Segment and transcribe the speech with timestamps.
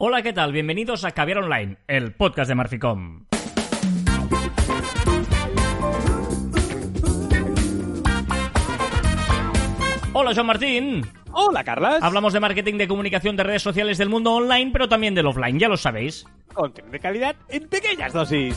[0.00, 0.52] Hola, ¿qué tal?
[0.52, 3.24] Bienvenidos a Caviar Online, el podcast de Marficom.
[10.12, 11.02] Hola, Joan Martín.
[11.32, 12.00] Hola, Carlas.
[12.00, 15.58] Hablamos de marketing de comunicación de redes sociales del mundo online, pero también del offline,
[15.58, 16.24] ya lo sabéis.
[16.54, 18.56] Contenido de calidad en pequeñas dosis.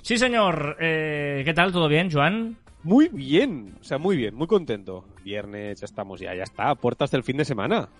[0.00, 0.78] Sí, señor.
[0.80, 1.72] Eh, ¿Qué tal?
[1.72, 2.56] ¿Todo bien, Joan?
[2.84, 5.04] Muy bien, o sea, muy bien, muy contento.
[5.22, 7.90] Viernes, ya estamos ya, ya está, a puertas del fin de semana.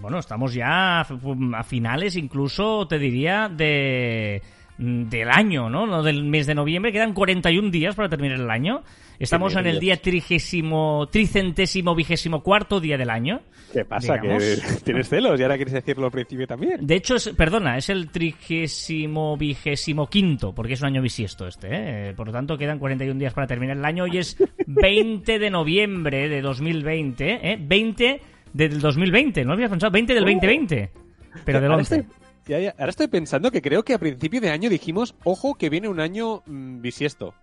[0.00, 4.42] Bueno, estamos ya a finales incluso, te diría, de
[4.78, 5.86] del año, ¿no?
[5.86, 6.92] No del mes de noviembre.
[6.92, 8.82] Quedan 41 días para terminar el año.
[9.18, 13.40] Estamos en el día trigésimo, tricentésimo, vigésimo cuarto día del año.
[13.72, 14.20] ¿Qué pasa?
[14.20, 16.86] ¿Que tienes celos y ahora quieres decirlo al principio también?
[16.86, 21.68] De hecho, es, perdona, es el trigésimo, vigésimo quinto, porque es un año bisiesto este,
[21.70, 22.14] ¿eh?
[22.14, 24.04] Por lo tanto, quedan 41 días para terminar el año.
[24.04, 27.58] Hoy es 20 de noviembre de 2020, ¿eh?
[27.58, 28.20] 20
[28.56, 30.90] del 2020, no lo había pensado, 20 del 2020,
[31.44, 32.06] pero del 11.
[32.78, 36.00] ahora estoy pensando que creo que a principio de año dijimos, ojo, que viene un
[36.00, 37.34] año mm, bisiesto.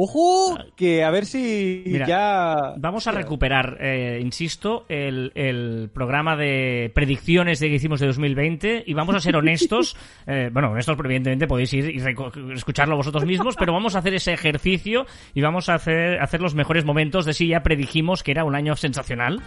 [0.00, 2.74] Ojo, que a ver si ya...
[2.76, 8.84] Vamos a recuperar, eh, insisto, el, el, programa de predicciones de que hicimos de 2020
[8.86, 9.96] y vamos a ser honestos.
[10.28, 14.32] eh, bueno, honestos, evidentemente podéis ir y escucharlo vosotros mismos, pero vamos a hacer ese
[14.32, 15.04] ejercicio
[15.34, 18.54] y vamos a hacer, hacer los mejores momentos de si ya predijimos que era un
[18.54, 19.42] año sensacional.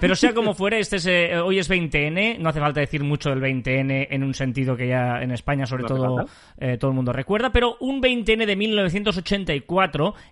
[0.00, 3.28] Pero sea como fuere, este es, eh, hoy es 20N, no hace falta decir mucho
[3.28, 6.24] del 20N en un sentido que ya en España sobre todo
[6.58, 9.81] eh, todo el mundo recuerda, pero un 20N de 1984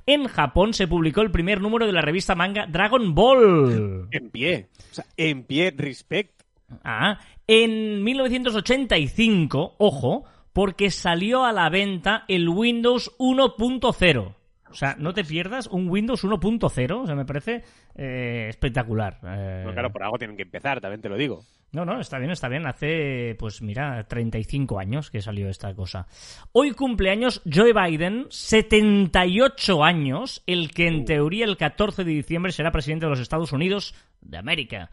[0.07, 4.09] en Japón se publicó el primer número de la revista manga Dragon Ball.
[4.11, 4.69] En pie.
[4.91, 6.43] O sea, en pie, respect.
[6.85, 14.35] Ah, en 1985, ojo, porque salió a la venta el Windows 1.0.
[14.71, 17.03] O sea, no te pierdas un Windows 1.0.
[17.03, 17.65] O sea, me parece
[17.97, 19.19] eh, espectacular.
[19.25, 19.67] Eh...
[19.73, 21.45] claro, por algo tienen que empezar, también te lo digo.
[21.73, 22.67] No, no, está bien, está bien.
[22.67, 26.07] Hace, pues mira, 35 años que salió esta cosa.
[26.53, 31.05] Hoy cumpleaños Joe Biden, 78 años, el que en uh.
[31.05, 34.91] teoría el 14 de diciembre será presidente de los Estados Unidos de América.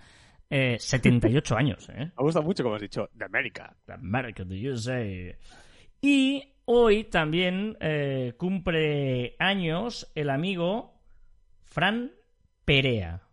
[0.49, 2.11] Eh, 78 años, ¿eh?
[2.15, 3.75] Me gusta mucho como has dicho, de América.
[3.87, 5.03] De América, the USA.
[5.99, 10.93] Y hoy también eh, cumple años el amigo
[11.63, 12.11] Fran
[12.65, 13.26] Perea.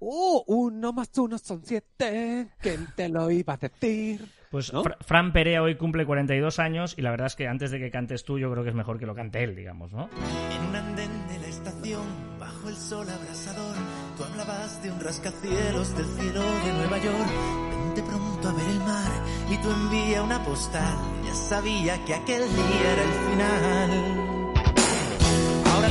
[0.00, 0.44] ¡Oh!
[0.46, 2.48] Uno más uno son siete.
[2.60, 4.26] ¿Quién te lo iba a decir?
[4.50, 4.72] Pues
[5.02, 8.24] Fran Perea hoy cumple 42 años y la verdad es que antes de que cantes
[8.24, 10.08] tú, yo creo que es mejor que lo cante él, digamos, ¿no?
[10.50, 12.02] En un andén de la estación,
[12.40, 13.76] bajo el sol abrasador,
[14.16, 17.30] tú hablabas de un rascacielos del cielo de Nueva York.
[17.70, 19.12] Vente pronto a ver el mar
[19.50, 20.98] y tú envía una postal.
[21.24, 24.29] Ya sabía que aquel día era el final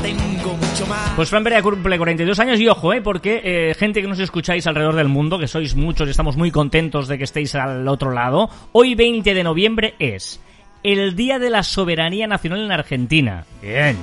[0.01, 1.11] tengo mucho más.
[1.15, 4.65] Pues Fran Perea cumple 42 años y ojo, eh, porque eh, gente que nos escucháis
[4.67, 8.11] alrededor del mundo, que sois muchos y estamos muy contentos de que estéis al otro
[8.11, 10.41] lado, hoy 20 de noviembre es
[10.83, 13.45] el Día de la Soberanía Nacional en Argentina.
[13.61, 13.97] Bien.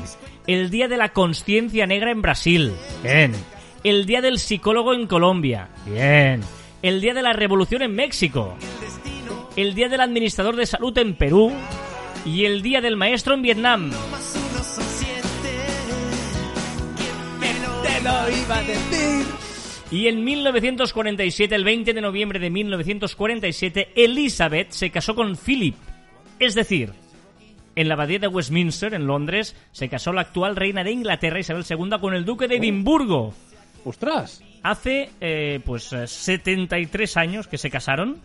[0.46, 2.72] El Día de la Conciencia Negra en Brasil.
[3.02, 3.32] Bien.
[3.82, 5.68] El Día del Psicólogo en Colombia.
[5.86, 6.42] Bien.
[6.82, 8.56] El Día de la Revolución en México.
[9.56, 11.52] El Día del Administrador de Salud en Perú.
[12.24, 13.90] Y el Día del Maestro en Vietnam.
[18.30, 19.26] Iba a decir.
[19.90, 25.76] Y en 1947, el 20 de noviembre de 1947, Elizabeth se casó con Philip.
[26.38, 26.92] Es decir,
[27.76, 31.64] en la abadía de Westminster, en Londres, se casó la actual reina de Inglaterra, Isabel
[31.68, 33.34] II, con el duque de Edimburgo.
[33.84, 34.42] ¡Ostras!
[34.62, 38.20] Hace, eh, pues, 73 años que se casaron.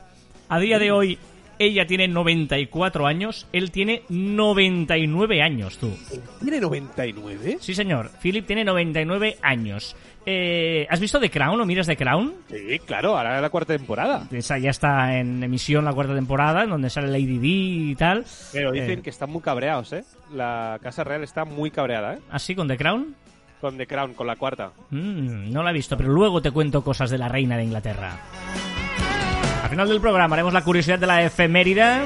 [0.50, 1.20] A día de hoy,
[1.60, 5.96] ella tiene 94 años, él tiene 99 años, tú.
[6.42, 7.58] ¿Tiene 99?
[7.60, 8.12] Sí, señor.
[8.22, 9.96] Philip tiene 99 años.
[10.26, 12.34] Eh, ¿Has visto The Crown o miras The Crown?
[12.50, 14.28] Sí, claro, ahora es la cuarta temporada.
[14.32, 18.26] Esa ya está en emisión la cuarta temporada, en donde sale Lady Di y tal.
[18.54, 20.04] Pero dicen eh, que están muy cabreados, ¿eh?
[20.34, 22.20] La Casa Real está muy cabreada, ¿eh?
[22.30, 22.56] ¿Ah, sí?
[22.56, 23.16] ¿Con The Crown?
[23.60, 24.72] Con The Crown, con la cuarta.
[24.90, 28.20] Mm, no la he visto, pero luego te cuento cosas de la reina de Inglaterra
[29.72, 32.02] final del programa haremos la curiosidad de la efeméride.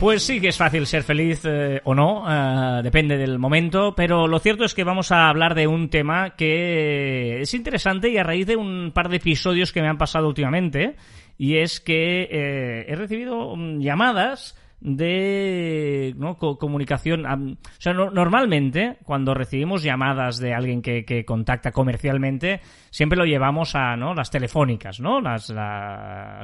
[0.00, 4.26] Pues sí que es fácil ser feliz eh, o no, eh, depende del momento, pero
[4.26, 8.24] lo cierto es que vamos a hablar de un tema que es interesante y a
[8.24, 10.96] raíz de un par de episodios que me han pasado últimamente,
[11.38, 16.36] y es que eh, he recibido mm, llamadas de ¿no?
[16.36, 17.24] comunicación.
[17.24, 23.76] O sea, normalmente, cuando recibimos llamadas de alguien que, que, contacta comercialmente, siempre lo llevamos
[23.76, 24.12] a ¿no?
[24.14, 25.20] las telefónicas, ¿no?
[25.20, 25.52] Las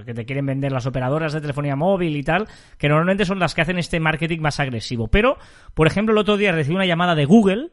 [0.05, 2.47] que te quieren vender las operadoras de telefonía móvil y tal,
[2.79, 5.09] que normalmente son las que hacen este marketing más agresivo.
[5.09, 5.37] Pero,
[5.75, 7.71] por ejemplo, el otro día recibí una llamada de Google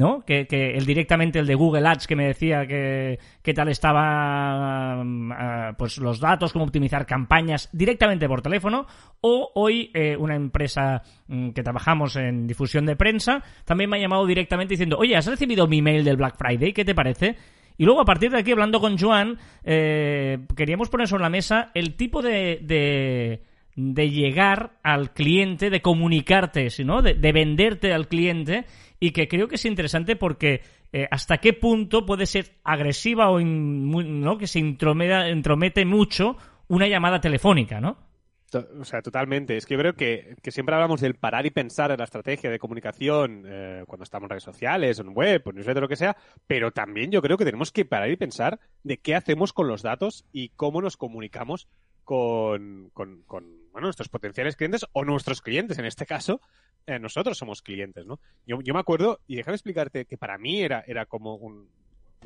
[0.00, 0.24] ¿no?
[0.24, 3.18] Que, que, el directamente el de Google Ads que me decía que,
[3.54, 8.86] tal estaba ah, pues los datos, cómo optimizar campañas directamente por teléfono,
[9.20, 14.00] o hoy eh, una empresa mm, que trabajamos en difusión de prensa también me ha
[14.00, 16.72] llamado directamente diciendo, oye, ¿has recibido mi mail del Black Friday?
[16.72, 17.36] ¿Qué te parece?
[17.76, 21.72] Y luego, a partir de aquí, hablando con Joan, eh, queríamos poner sobre la mesa
[21.74, 23.42] el tipo de, de,
[23.76, 27.02] de llegar al cliente, de comunicarte, ¿no?
[27.02, 28.64] de, de venderte al cliente
[29.00, 30.62] y que creo que es interesante porque
[30.92, 34.38] eh, hasta qué punto puede ser agresiva o ¿no?
[34.38, 36.36] que se entromete mucho
[36.68, 38.10] una llamada telefónica, ¿no?
[38.52, 39.56] O sea, totalmente.
[39.56, 42.58] Es que yo creo que, siempre hablamos del parar y pensar en la estrategia de
[42.58, 46.72] comunicación eh, cuando estamos en redes sociales, en web, en newsletter, lo que sea, pero
[46.72, 50.24] también yo creo que tenemos que parar y pensar de qué hacemos con los datos
[50.32, 51.68] y cómo nos comunicamos
[52.02, 53.22] con, con,
[53.72, 56.40] bueno, nuestros potenciales clientes o nuestros clientes, en este caso,
[56.86, 58.20] eh, nosotros somos clientes, ¿no?
[58.46, 61.68] Yo, me acuerdo, y déjame explicarte que para mí era, era como un,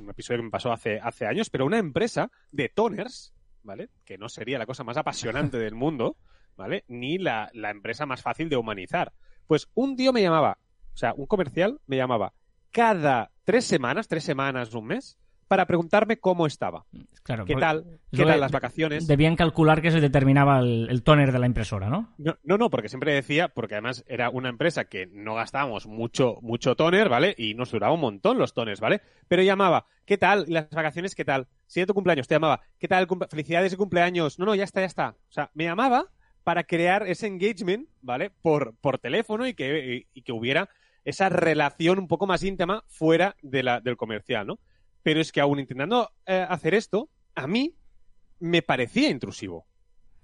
[0.09, 3.91] episodio que me pasó hace, hace años, pero una empresa de toners, ¿vale?
[4.05, 6.17] Que no sería la cosa más apasionante del mundo,
[6.57, 6.85] ¿vale?
[6.89, 9.13] Ni la, la empresa más fácil de humanizar.
[9.47, 10.59] Pues un tío me llamaba,
[10.95, 12.33] o sea, un comercial me llamaba
[12.71, 15.17] cada tres semanas, tres semanas, un mes,
[15.55, 16.85] para preguntarme cómo estaba.
[17.23, 18.01] Claro, ¿Qué tal?
[18.11, 19.07] ¿Qué tal las vacaciones?
[19.07, 22.13] Debían calcular que se determinaba el, toner de la impresora, ¿no?
[22.19, 22.59] ¿no?
[22.59, 27.09] No, porque siempre decía, porque además era una empresa que no gastábamos mucho, mucho toner,
[27.09, 27.37] ¿vale?
[27.39, 29.01] Y nos duraba un montón los toners, ¿vale?
[29.29, 30.45] Pero llamaba, ¿qué tal?
[30.49, 31.47] ¿Las vacaciones qué tal?
[31.67, 33.07] Si era tu cumpleaños, te llamaba, ¿qué tal?
[33.31, 34.41] Felicidades de cumpleaños.
[34.41, 35.11] No, no, ya está, ya está.
[35.11, 36.09] O sea, me llamaba
[36.43, 38.31] para crear ese engagement, ¿vale?
[38.43, 40.69] Por, por teléfono y que, y, que hubiera
[41.05, 44.59] esa relación un poco más íntima fuera de la, del comercial, ¿no?
[45.05, 47.77] Pero es que aún intentando eh, hacer esto, a mí
[48.41, 49.67] me parecía intrusivo.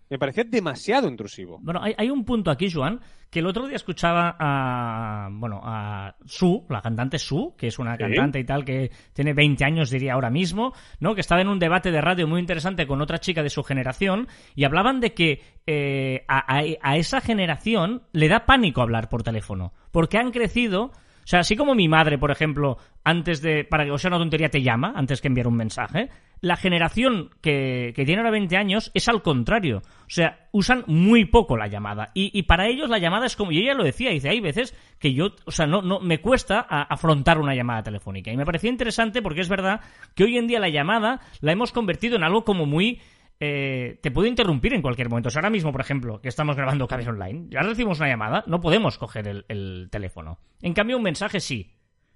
[0.08, 1.60] Me parecía demasiado intrusivo.
[1.62, 3.00] Bueno, hay, un punto aquí, Joan,
[3.30, 7.96] que el otro día escuchaba a, bueno, a Su, la cantante Su, que es una
[7.96, 11.14] cantante y tal que tiene 20 años, diría ahora mismo, ¿no?
[11.14, 14.26] Que estaba en un debate de radio muy interesante con otra chica de su generación
[14.56, 20.18] y hablaban de que eh, a esa generación le da pánico hablar por teléfono, porque
[20.18, 20.90] han crecido
[21.30, 24.48] sea, así como mi madre, por ejemplo, antes de, para que o sea una tontería,
[24.48, 26.08] te llama antes que enviar un mensaje,
[26.40, 29.78] la generación que, que tiene ahora 20 años es al contrario.
[29.78, 32.10] O sea, usan muy poco la llamada.
[32.14, 34.74] Y, y, para ellos la llamada es como, y ella lo decía, dice, hay veces
[34.98, 38.32] que yo, o sea, no, no, me cuesta afrontar una llamada telefónica.
[38.32, 39.82] Y me parecía interesante porque es verdad
[40.16, 43.00] que hoy en día la llamada la hemos convertido en algo como muy
[43.42, 45.28] eh, te puede interrumpir en cualquier momento.
[45.28, 48.44] O sea, ahora mismo, por ejemplo, que estamos grabando Cabes Online, ya recibimos una llamada,
[48.46, 50.38] no podemos coger el, teléfono.
[50.60, 51.72] En cambio, un mensaje sí.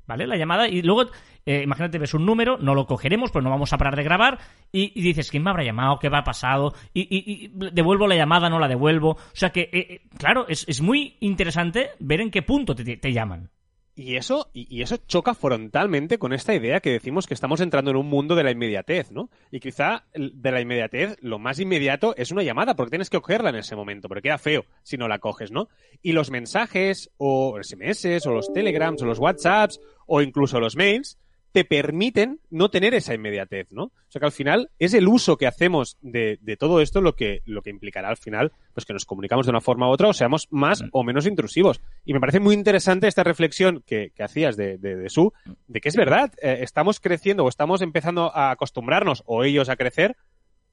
[0.06, 0.26] ¿Vale?
[0.26, 1.10] La llamada y luego,
[1.46, 4.38] eh, imagínate, ves un número, no lo cogeremos, pues no vamos a parar de grabar
[4.70, 5.98] y, dices, ¿quién me habrá llamado?
[5.98, 6.74] ¿Qué va a pasado?
[6.92, 9.12] Y, devuelvo la llamada, no la devuelvo.
[9.12, 13.48] O sea que, eh, claro, es, muy interesante ver en qué punto te llaman.
[13.96, 17.96] Y eso, y, eso choca frontalmente con esta idea que decimos que estamos entrando en
[17.96, 19.30] un mundo de la inmediatez, ¿no?
[19.52, 23.50] Y quizá de la inmediatez lo más inmediato es una llamada, porque tienes que cogerla
[23.50, 25.68] en ese momento, porque queda feo si no la coges, ¿no?
[26.02, 31.16] Y los mensajes, o SMS, o los telegrams, o los WhatsApps, o incluso los mails,
[31.54, 33.84] te permiten no tener esa inmediatez, ¿no?
[33.84, 37.42] O sea que al final es el uso que hacemos de, todo esto lo que,
[37.44, 40.12] lo que implicará al final pues que nos comunicamos de una forma u otra o
[40.12, 40.88] seamos más mm.
[40.90, 41.80] o menos intrusivos.
[42.04, 45.32] Y me parece muy interesante esta reflexión que, hacías de, de, Su,
[45.68, 49.76] de que es verdad, eh, estamos creciendo o estamos empezando a acostumbrarnos o ellos a
[49.76, 50.16] crecer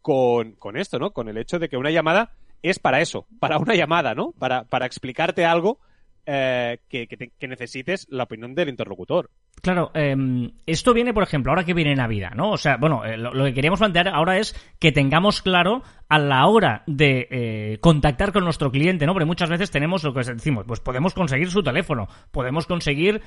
[0.02, 1.12] con, con esto, ¿no?
[1.12, 2.32] Con el hecho de que una llamada
[2.64, 4.32] es para eso, para una llamada, ¿no?
[4.32, 5.78] Para, para explicarte algo
[6.26, 9.30] eh, que, necesites la opinión del interlocutor.
[9.62, 12.52] Claro, em, esto viene, por ejemplo, ahora que viene Navidad, ¿no?
[12.52, 16.46] O sea, bueno, eh, lo, que queríamos plantear ahora es que tengamos claro a la
[16.48, 19.14] hora de eh, contactar con nuestro cliente, ¿no?
[19.14, 23.22] Porque muchas veces tenemos lo que decimos, pues podemos conseguir su teléfono, podemos conseguir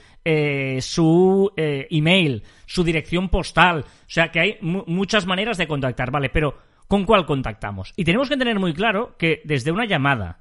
[0.80, 6.30] su email, su dirección postal, o sea, que hay muchas maneras de contactar, ¿vale?
[6.30, 6.58] Pero,
[6.88, 7.92] ¿con cuál contactamos?
[7.96, 10.40] Y tenemos que tener muy claro que desde una llamada,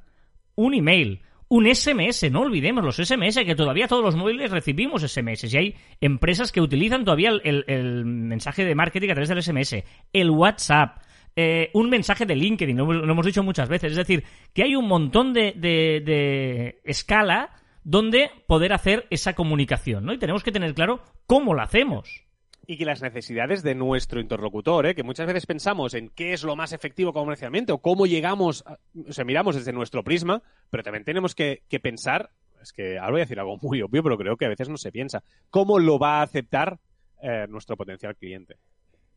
[0.56, 1.22] un email,
[1.54, 5.76] un SMS, no olvidemos los SMS, que todavía todos los móviles recibimos SMS y hay
[6.02, 9.84] empresas que utilizan todavía el, mensaje de marketing a través del SMS,
[10.14, 10.98] el WhatsApp,
[11.36, 14.88] eh, un mensaje de LinkedIn, lo, hemos dicho muchas veces, es decir, que hay un
[14.88, 17.52] montón de, de, escala
[17.84, 20.14] donde poder hacer esa comunicación, ¿no?
[20.14, 22.23] Y tenemos que tener claro cómo la hacemos.
[22.66, 24.96] Y que las necesidades de nuestro interlocutor, ¿eh?
[24.96, 28.78] que muchas veces pensamos en qué es lo más efectivo comercialmente o cómo llegamos, a-
[29.08, 32.30] o sea, miramos desde nuestro prisma, pero también tenemos que, que pensar,
[32.62, 34.78] es que ahora voy a decir algo muy obvio, pero creo que a veces no
[34.78, 36.80] se piensa, cómo lo va a aceptar
[37.22, 38.56] eh, nuestro potencial cliente.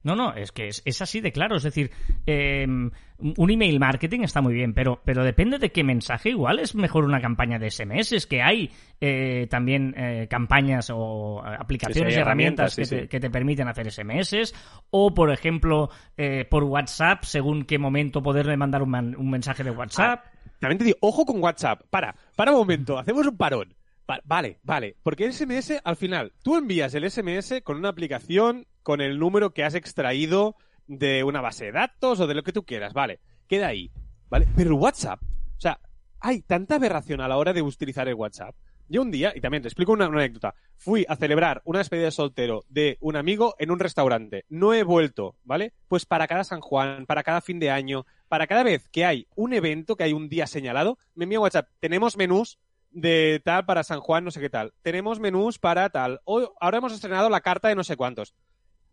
[0.03, 1.57] No, no, es que es, es así de claro.
[1.57, 1.91] Es decir,
[2.27, 6.31] eh, un email marketing está muy bien, pero, pero depende de qué mensaje.
[6.31, 11.43] Igual es mejor una campaña de SMS, es que hay eh, también eh, campañas o
[11.45, 13.09] eh, aplicaciones Sí, sí, y herramientas herramientas, que, sí, te, sí.
[13.09, 14.55] que te permiten hacer SMS.
[14.91, 19.65] O, por ejemplo, eh, por WhatsApp, según qué momento poderle mandar un, man- un mensaje
[19.65, 20.25] de WhatsApp.
[20.61, 21.83] También te digo, ojo con WhatsApp.
[21.91, 23.75] Para, para un momento, hacemos un parón.
[24.09, 24.95] Va- vale, vale.
[25.03, 29.51] Porque el SMS, al final, tú envías el SMS con una aplicación, con el número
[29.51, 30.55] que has extraído
[30.87, 33.19] de una base de datos o de lo que tú quieras, vale.
[33.49, 33.91] Queda ahí,
[34.31, 34.47] ¿vale?
[34.55, 35.81] Pero el WhatsApp, o sea,
[36.21, 38.55] hay tanta aberración a la hora de utilizar el WhatsApp.
[38.89, 42.11] Yo un día, y también te explico una, anécdota, fui a celebrar una despedida de
[42.13, 44.45] soltero de un amigo en un restaurante.
[44.51, 45.73] No he vuelto, ¿vale?
[45.89, 49.27] Pues para cada San Juan, para cada fin de año, para cada vez que hay
[49.35, 51.71] un evento, que hay un día señalado, me envía WhatsApp.
[51.81, 52.61] Tenemos menús
[52.93, 54.73] de tal para San Juan, no sé qué tal.
[54.83, 56.21] Tenemos menús para tal.
[56.25, 58.33] Hoy, ahora hemos estrenado la carta de no sé cuántos.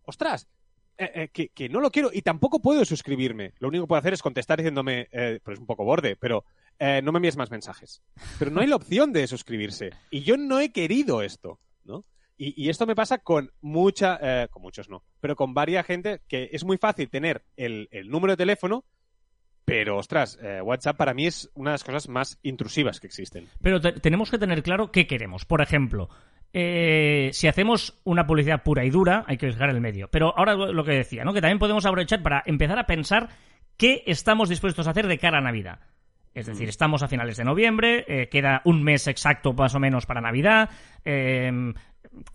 [0.05, 0.47] Ostras,
[0.97, 3.53] eh, eh, que, no lo quiero y tampoco puedo suscribirme.
[3.59, 6.45] Lo único que puedo hacer es contestar diciéndome, eh, pues un poco borde, pero
[6.77, 8.03] eh, no me envíes más mensajes.
[8.37, 9.89] Pero no hay la opción de suscribirse.
[10.11, 12.03] Y yo no he querido esto, ¿no?
[12.35, 16.65] Y, esto me pasa con mucha, con muchos no, pero con varias gente que es
[16.65, 18.83] muy fácil tener el, número de teléfono,
[19.63, 23.47] pero ostras, WhatsApp para mí es una de las cosas más intrusivas que existen.
[23.61, 25.45] Pero te- tenemos que tener claro qué queremos.
[25.45, 26.09] Por ejemplo,
[26.53, 30.07] eh, si hacemos una publicidad pura y dura, hay que dejar el medio.
[30.09, 31.33] Pero ahora lo que decía, ¿no?
[31.33, 33.29] Que también podemos aprovechar para empezar a pensar
[33.77, 35.79] qué estamos dispuestos a hacer de cara a Navidad.
[36.35, 40.05] Es decir, estamos a finales de noviembre, eh, queda un mes exacto más o menos
[40.07, 40.69] para Navidad.
[41.05, 41.73] Eh,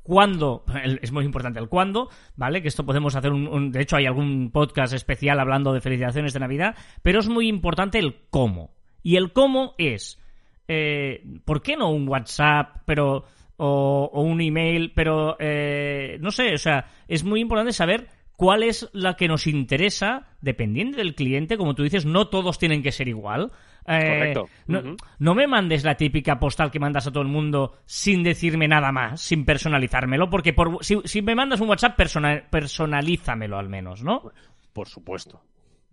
[0.02, 0.64] ¿Cuándo?
[1.02, 2.62] Es muy importante el cuándo, ¿vale?
[2.62, 6.32] Que esto podemos hacer un, un- De hecho, hay algún podcast especial hablando de felicitaciones
[6.32, 8.70] de Navidad, pero es muy importante el cómo.
[9.02, 10.20] Y el cómo es.
[10.66, 13.24] eh, ¿Por qué no un WhatsApp, pero.
[13.58, 15.36] O, o un email, pero.
[15.38, 20.28] eh, no sé, o sea, es muy importante saber cuál es la que nos interesa,
[20.40, 21.56] dependiendo del cliente.
[21.58, 23.52] Como tú dices, no todos tienen que ser igual.
[23.90, 24.48] Eh, Correcto.
[24.66, 28.68] no, no me mandes la típica postal que mandas a todo el mundo sin decirme
[28.68, 33.70] nada más, sin personalizármelo, porque por, si, si me mandas un WhatsApp, persona- personalízamelo al
[33.70, 34.30] menos, ¿no?
[34.74, 35.40] Por supuesto.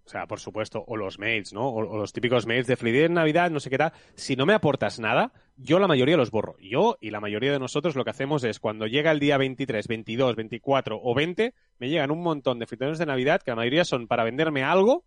[0.05, 0.83] O sea, por supuesto.
[0.87, 1.67] O los mails, ¿no?
[1.69, 3.93] O, los típicos mails de feliz Navidad, no sé qué tal.
[4.13, 6.55] Si no me aportas nada, yo la mayoría los borro.
[6.59, 9.87] Yo y la mayoría de nosotros lo que hacemos es cuando llega el día 23,
[9.87, 13.83] 22, 24 o 20, me llegan un montón de felicitaciones de Navidad que la mayoría
[13.83, 15.05] son para venderme algo,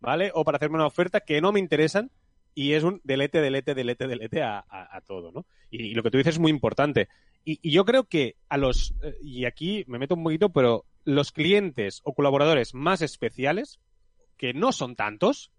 [0.00, 0.30] ¿vale?
[0.32, 2.10] O para hacerme una oferta que no me interesan
[2.54, 4.64] y es un delete, delete, delete, delete a,
[5.06, 5.44] todo, ¿no?
[5.70, 7.08] Y, y lo que tú dices es muy importante.
[7.44, 10.84] Y, y yo creo que a los, eh, y aquí me meto un poquito, pero
[11.04, 13.78] los clientes o colaboradores más especiales,
[14.36, 15.50] que no son tantos,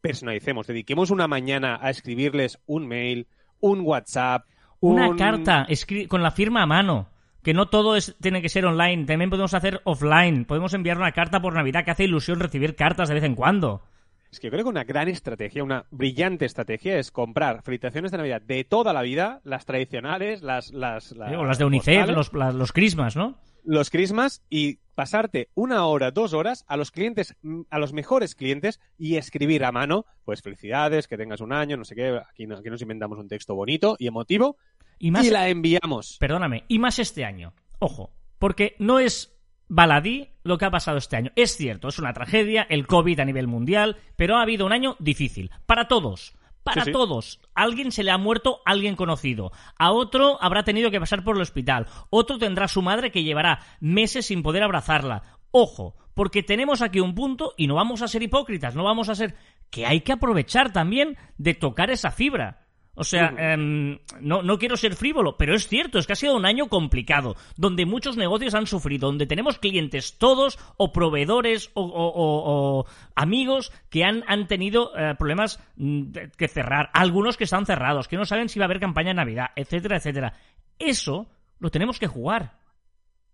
[0.00, 3.26] personalicemos, dediquemos una mañana a escribirles un mail,
[3.60, 4.46] un WhatsApp,
[4.80, 5.66] Una un- carta
[6.08, 7.08] con la firma a mano.
[7.42, 10.44] Que no todo es, tiene que ser online, también podemos hacer offline.
[10.44, 13.82] Podemos enviar una carta por Navidad, que hace ilusión recibir cartas de vez en cuando.
[14.30, 18.18] Es que yo creo que una gran estrategia, una brillante estrategia es comprar felicitaciones de
[18.18, 20.70] Navidad de toda la vida, las tradicionales, las...
[20.72, 23.36] las, o las de UNICEF, los, los Christmas, ¿no?
[23.62, 28.34] los Christmas y pasarte una hora, dos horas a los clientes, mm, a los mejores
[28.34, 32.46] clientes y escribir a mano, pues felicidades, que tengas un año, no sé qué, aquí,
[32.46, 34.56] no- aquí nos inventamos un texto bonito y emotivo
[34.98, 36.16] Y más, y la enviamos.
[36.18, 37.52] perdóname, y más este año.
[37.80, 39.36] Ojo, porque no es
[39.70, 41.30] baladí lo que ha pasado este año.
[41.36, 44.96] Es cierto, es una tragedia, el COVID a nivel mundial, pero ha habido un año
[44.98, 45.50] difícil.
[45.64, 46.34] Para todos.
[46.62, 46.92] Para Sí, sí.
[46.92, 47.40] todos.
[47.54, 49.52] A alguien se le ha muerto alguien conocido.
[49.78, 51.86] A otro habrá tenido que pasar por el hospital.
[52.10, 55.22] Otro tendrá su madre que llevará meses sin poder abrazarla.
[55.52, 59.14] Ojo, porque tenemos aquí un punto y no vamos a ser hipócritas, no vamos a
[59.14, 59.36] ser
[59.70, 62.66] que hay que aprovechar también de tocar esa fibra.
[62.94, 66.36] O sea, em, no, no quiero ser frívolo, pero es cierto, es que ha sido
[66.36, 71.82] un año complicado, donde muchos negocios han sufrido, donde tenemos clientes todos, o proveedores, o,
[71.82, 77.36] o- o- o amigos que han, han tenido eh, problemas mm, de- que cerrar, algunos
[77.36, 80.34] que están cerrados, que no saben si va a haber campaña de Navidad, etcétera, etcétera.
[80.78, 81.28] Eso
[81.58, 82.58] lo tenemos que jugar.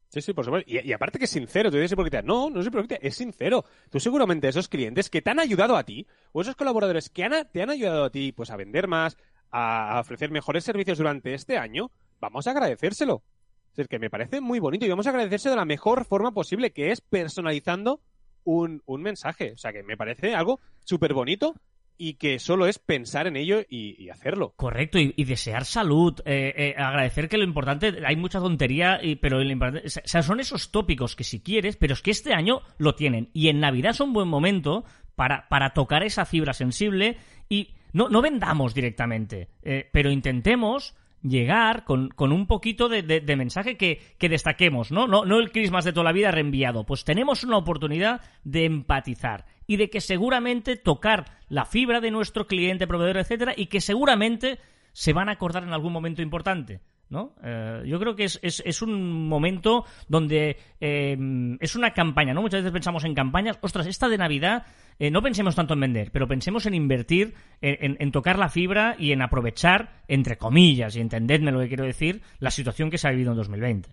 [0.08, 0.70] Sí, sí, por supuesto.
[0.70, 2.22] Y, y aparte que es sincero, tú dices hipócrita.
[2.22, 3.64] No, no es hipócrita, es sincero.
[3.90, 7.48] Tú seguramente esos clientes que te han ayudado a ti, o esos colaboradores que han-
[7.52, 9.16] te han ayudado a ti, pues a vender más,
[9.50, 13.22] a, ofrecer mejores servicios durante este año, vamos a agradecérselo.
[13.70, 16.32] Es decir, que me parece muy bonito y vamos a agradecérselo de la mejor forma
[16.32, 18.00] posible, que es personalizando
[18.44, 19.52] un, un mensaje.
[19.52, 21.54] O sea, que me parece algo súper bonito
[21.98, 24.52] y que solo es pensar en ello y, hacerlo.
[24.56, 29.50] Correcto, y, desear salud, eh, eh, agradecer que lo importante, hay mucha tontería, pero lo
[29.50, 32.94] importante, o sea, son esos tópicos que si quieres, pero es que este año lo
[32.94, 33.30] tienen.
[33.32, 34.84] Y en Navidad es un buen momento
[35.14, 37.16] para, para tocar esa fibra sensible
[37.48, 44.02] y no, no vendamos directamente, eh, pero intentemos llegar con, un poquito de, mensaje que,
[44.18, 45.06] que, destaquemos, ¿no?
[45.06, 45.24] ¿no?
[45.24, 46.84] No el Christmas de toda la vida reenviado.
[46.84, 52.46] Pues tenemos una oportunidad de empatizar y de que seguramente tocar la fibra de nuestro
[52.46, 54.58] cliente, proveedor, etcétera, y que seguramente
[54.92, 56.80] se van a acordar en algún momento importante.
[57.08, 57.34] ¿No?
[57.42, 61.16] Eh, yo creo que es, es, un momento donde eh,
[61.60, 62.42] es una campaña, ¿no?
[62.42, 63.58] Muchas veces pensamos en campañas.
[63.60, 64.66] Ostras, esta de Navidad
[64.98, 69.12] eh, no pensemos tanto en vender, pero pensemos en invertir, en, tocar la fibra y
[69.12, 73.12] en aprovechar, entre comillas, y entendedme lo que quiero decir, la situación que se ha
[73.12, 73.90] vivido en 2020.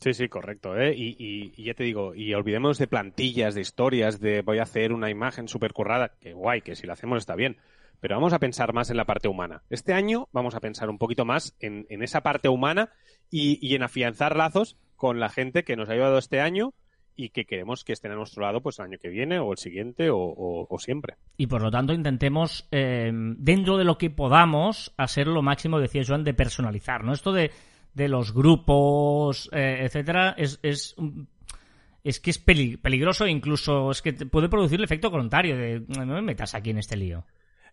[0.00, 0.76] Sí, sí, correcto.
[0.76, 0.94] ¿eh?
[0.96, 1.14] Y,
[1.56, 5.10] y, ya te digo, y olvidemos de plantillas, de historias, de voy a hacer una
[5.10, 7.56] imagen súper currada, que guay, que si la hacemos está bien
[8.02, 9.62] pero vamos a pensar más en la parte humana.
[9.70, 12.90] Este año vamos a pensar un poquito más en, esa parte humana
[13.30, 16.74] y, en afianzar lazos con la gente que nos ha ayudado este año
[17.14, 19.58] y que queremos que estén a nuestro lado pues el año que viene o el
[19.58, 21.14] siguiente o, siempre.
[21.36, 26.02] Y por lo tanto intentemos, eh, dentro de lo que podamos, hacer lo máximo, decía
[26.04, 27.12] Joan, de personalizar, ¿no?
[27.12, 27.52] Esto de,
[27.94, 34.84] los grupos, eh, etcétera, es, es que es peligroso, incluso es que puede producir el
[34.84, 37.24] efecto contrario de no me metas aquí en este lío.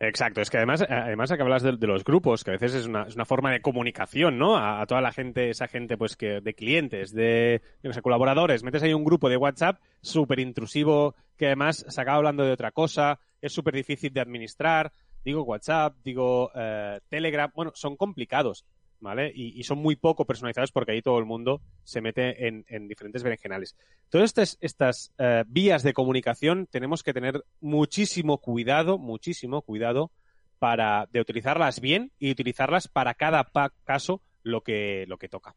[0.02, 3.04] Exacto, es que además, además que hablas de, los grupos, que a veces es una,
[3.04, 4.58] es una forma de comunicación, ¿no?
[4.58, 7.62] A, toda la gente, esa gente, pues que de clientes, de
[8.02, 12.54] colaboradores, metes ahí un grupo de WhatsApp súper intrusivo, que además se acaba hablando de
[12.54, 14.94] otra cosa, es súper difícil de administrar,
[15.26, 18.66] digo WhatsApp, digo eh, Telegram, bueno, son complicados.
[19.00, 19.32] ¿Vale?
[19.34, 23.76] Y, son muy poco personalizados porque ahí todo el mundo se mete en, diferentes berenjenales.
[24.10, 30.12] Todas estas, estas eh, vías de comunicación tenemos que tener muchísimo cuidado, muchísimo cuidado
[30.60, 33.50] para de utilizarlas bien y utilizarlas para cada
[33.86, 35.56] caso lo que, lo que toca.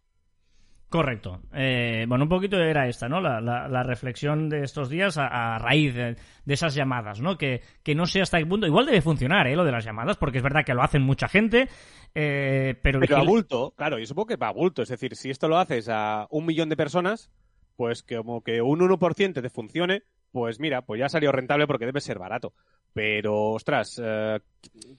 [0.93, 1.41] Correcto.
[1.55, 3.19] Eh, bueno, un poquito era esta, ¿no?
[3.19, 7.39] La, reflexión de estos días a, raíz de, esas llamadas, ¿no?
[7.39, 7.63] Que,
[7.97, 8.67] no sé hasta qué punto.
[8.67, 9.57] Igual debe funcionar, ¿eh?
[9.57, 11.71] Lo de las llamadas, porque es verdad que lo hacen mucha gente,
[12.15, 13.01] eh, pero.
[13.01, 14.83] Pero a bulto, claro, y supongo que va a bulto.
[14.83, 17.31] Es decir, si esto lo haces a un millón de personas,
[17.77, 21.87] pues que como que un 1% te funcione, pues mira, pues ya salió rentable porque
[21.87, 22.53] debe ser barato.
[22.93, 24.41] Pero, ostras, eh,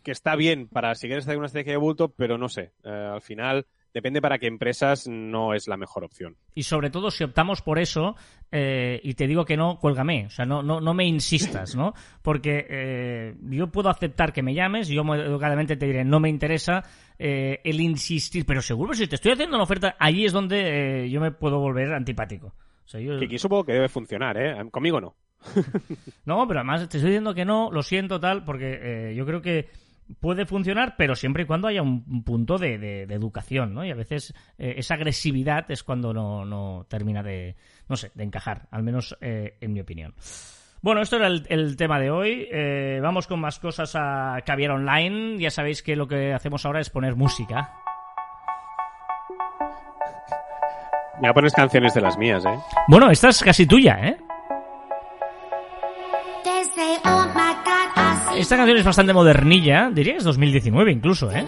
[0.02, 2.72] que está bien para si quieres hacer una estrategia de bulto, pero no sé.
[2.84, 6.36] al final depende para qué empresas no es la mejor opción.
[6.56, 8.16] Y sobre todo si optamos por eso
[8.52, 11.94] eh, y te digo que no, cuélgame, o sea, no, no, no me insistas, ¿no?
[12.22, 16.84] Porque eh, yo puedo aceptar que me llames, yo educadamente te diré, no me interesa
[17.20, 21.22] eh, el insistir, pero seguro si te estoy haciendo una oferta, allí es donde yo
[21.22, 22.48] me puedo volver antipático.
[22.86, 23.18] O sea, yo...
[23.18, 24.56] Que aquí supongo que debe funcionar, ¿eh?
[24.72, 25.16] Conmigo no.
[26.26, 29.70] no, pero además te estoy diciendo que no, lo siento tal, porque yo creo que
[30.20, 33.86] puede funcionar, pero siempre y cuando haya un punto de, educación, ¿no?
[33.86, 37.56] Y a veces eh, esa agresividad es cuando no, termina de,
[37.88, 40.14] no sé, de encajar, al menos eh, en mi opinión.
[40.82, 42.48] Bueno, esto era el, tema de hoy.
[42.52, 45.38] Eh, vamos con más cosas a Caviar Online.
[45.40, 47.72] Ya sabéis que lo que hacemos ahora es poner música.
[51.22, 52.60] Ya pones canciones de las mías, ¿eh?
[52.90, 54.18] Bueno, esta es casi tuya, ¿eh?
[58.38, 61.46] Esta canción es bastante modernilla, diría que es 2019 incluso, ¿eh?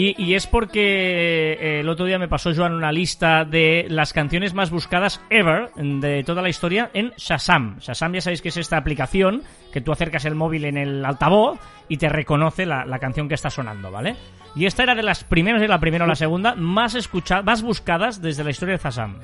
[0.00, 4.54] Y, es porque eh, el otro día me pasó Joan una lista de las canciones
[4.54, 7.80] más buscadas ever de toda la historia en Shazam.
[7.80, 11.58] Shazam ya sabéis que es esta aplicación que tú acercas el móvil en el altavoz
[11.88, 14.14] y te reconoce la, canción que está sonando, ¿vale?
[14.54, 17.62] Y esta era de las primeras, de la primera o la segunda, más, escuchadas, más
[17.62, 19.16] buscadas desde la historia de Shazam.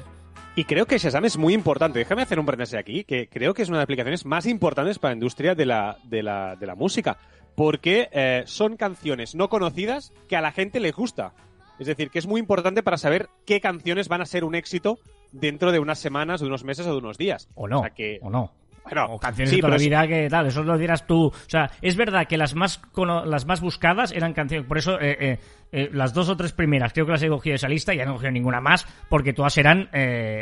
[0.56, 1.98] Y creo que Shazam es muy importante.
[1.98, 5.00] Déjame hacer un paréntesis aquí, que creo que es una de las aplicaciones más importantes
[5.00, 7.18] para la industria de la, de la, de la música.
[7.56, 11.32] Porque eh, son canciones no conocidas que a la gente les gusta.
[11.80, 15.00] Es decir, que es muy importante para saber qué canciones van a ser un éxito
[15.32, 17.48] dentro de unas semanas, de unos meses o de unos días.
[17.56, 17.82] O no.
[18.20, 18.52] o no.
[18.84, 21.26] Bueno, o canciones de toda la vida que tal, eso lo dirás tú.
[21.26, 22.82] O sea, es verdad que las más
[23.24, 25.38] las más buscadas eran canciones, por eso eh, eh,
[25.72, 27.96] eh, las dos o tres primeras creo que las he cogido de esa lista y
[27.96, 29.88] ya no he cogido ninguna más porque todas eran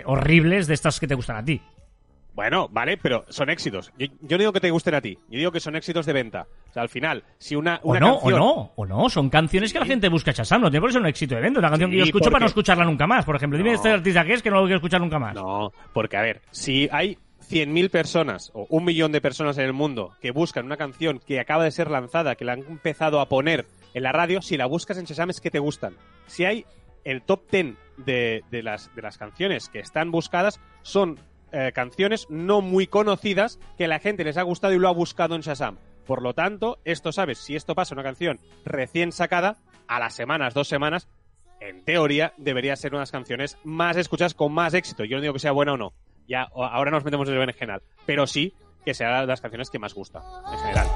[0.06, 1.60] horribles de estas que te gustan a ti.
[2.34, 3.92] Bueno, vale, pero son éxitos.
[3.98, 6.46] Yo, no digo que te gusten a ti, yo digo que son éxitos de venta.
[6.70, 9.72] O sea, al final, si una, una o no, o no, o no, son canciones
[9.72, 10.66] que la gente busca chasando.
[10.66, 11.58] No tiene por eso un éxito de venta.
[11.58, 13.24] Una canción que yo escucho para no escucharla nunca más.
[13.26, 15.34] Por ejemplo, dime este artista que es que no lo quiero escuchar nunca más.
[15.34, 17.18] No, porque a ver, si hay
[17.52, 21.38] 100.000 personas o un millón de personas en el mundo que buscan una canción que
[21.38, 24.64] acaba de ser lanzada, que la han empezado a poner en la radio, si la
[24.64, 25.94] buscas en Shazam es que te gustan.
[26.26, 26.64] Si hay
[27.04, 31.20] el top 10 de, de, las, de las canciones que están buscadas, son
[31.52, 35.34] eh, canciones no muy conocidas que la gente les ha gustado y lo ha buscado
[35.34, 35.76] en Shazam.
[36.06, 40.54] Por lo tanto, esto sabes, si esto pasa una canción recién sacada, a las semanas,
[40.54, 41.06] dos semanas,
[41.60, 45.04] en teoría debería ser una de las canciones más escuchadas con más éxito.
[45.04, 45.92] Yo no digo que sea buena o no.
[46.32, 47.82] Ya, ahora nos metemos en el berenjenal.
[48.06, 48.54] Pero sí
[48.86, 50.86] que sea de las canciones que más gusta, en general.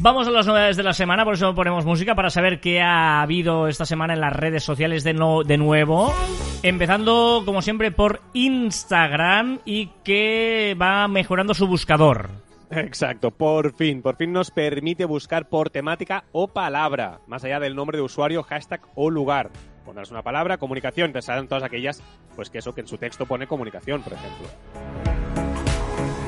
[0.00, 3.22] Vamos a las novedades de la semana, por eso ponemos música para saber qué ha
[3.22, 6.14] habido esta semana en las redes sociales de, no, de nuevo.
[6.62, 12.30] Empezando, como siempre, por Instagram y que va mejorando su buscador.
[12.70, 17.74] Exacto, por fin, por fin nos permite buscar por temática o palabra, más allá del
[17.74, 19.50] nombre de usuario, hashtag o lugar.
[19.92, 22.02] Pondrás una palabra, comunicación, te salen todas aquellas,
[22.34, 24.48] pues que eso que en su texto pone comunicación, por ejemplo.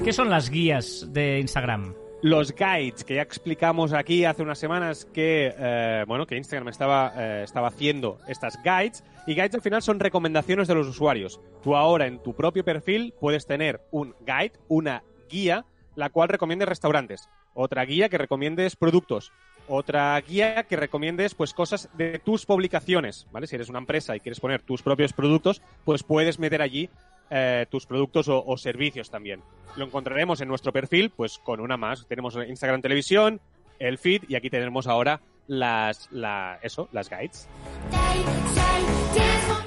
[0.05, 1.95] ¿Qué son las guías de Instagram?
[2.21, 7.13] los guides que ya explicamos aquí hace unas semanas que eh, bueno que Instagram estaba
[7.17, 11.41] eh, estaba haciendo estas guides y guides al final son recomendaciones de los usuarios.
[11.63, 15.65] Tú ahora en tu propio perfil puedes tener un guide, una guía
[15.97, 19.33] la cual recomiende restaurantes, otra guía que recomiendes productos,
[19.69, 23.47] otra guía que recomiendes pues cosas de tus publicaciones, ¿vale?
[23.47, 26.91] Si eres una empresa y quieres poner tus propios productos, pues puedes meter allí
[27.31, 29.43] eh, tus productos o, servicios también.
[29.77, 32.07] Lo encontraremos en nuestro perfil, pues con una más.
[32.07, 33.41] Tenemos Instagram Televisión,
[33.79, 37.49] el feed y aquí tenemos ahora las, la, eso, las guides.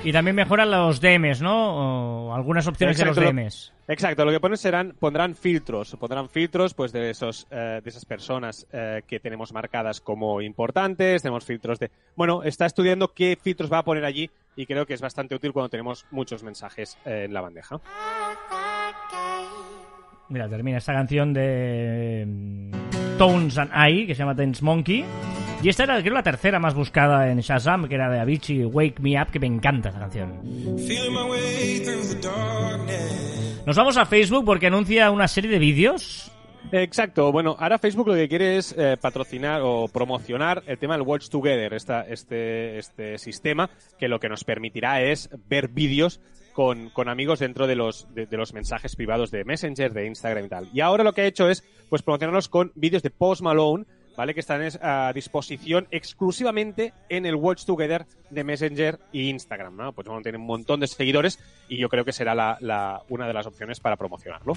[0.04, 2.30] Y también mejoran los DMs, ¿no?
[2.30, 3.74] O algunas opciones de los DMs.
[3.88, 8.06] exacto, lo que ponen serán, pondrán filtros, pondrán filtros pues de esos, eh, de esas
[8.06, 13.72] personas eh, que tenemos marcadas como importantes, tenemos filtros de, bueno, está estudiando qué filtros
[13.72, 17.24] va a poner allí y creo que es bastante útil cuando tenemos muchos mensajes eh,
[17.26, 17.80] en la bandeja.
[20.30, 25.06] Mira, termina esta canción de mm, Tones and I, que se llama Dance Monkey.
[25.62, 29.02] Y esta era, creo, la tercera más buscada en Shazam, que era de Avicii, Wake
[29.02, 30.40] Me Up, que me encanta esa canción.
[33.66, 36.32] Nos vamos a Facebook porque anuncia una serie de vídeos
[36.72, 37.32] Exacto.
[37.32, 41.30] Bueno, ahora Facebook lo que quiere es eh, patrocinar o promocionar el tema del Watch
[41.30, 46.20] Together, esta, este, este sistema que lo que nos permitirá es ver vídeos
[46.54, 50.50] con, con, amigos dentro de los, de, los mensajes privados de Messenger, de Instagram y
[50.50, 50.70] tal.
[50.74, 53.86] Y ahora lo que ha hecho es pues promocionarlos con vídeos de Post Malone,
[54.18, 54.34] ¿vale?
[54.34, 59.94] Que están a disposición exclusivamente en el Watch Together de Messenger e Instagram, ¿no?
[59.94, 63.34] Pues bueno, tiene un montón de seguidores y yo creo que será la, una de
[63.34, 64.54] las opciones para promocionarlo.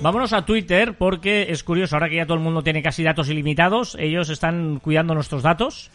[0.00, 3.28] Vámonos a Twitter porque es curioso, ahora que ya todo el mundo tiene casi datos
[3.28, 5.90] ilimitados, ellos están cuidando nuestros datos.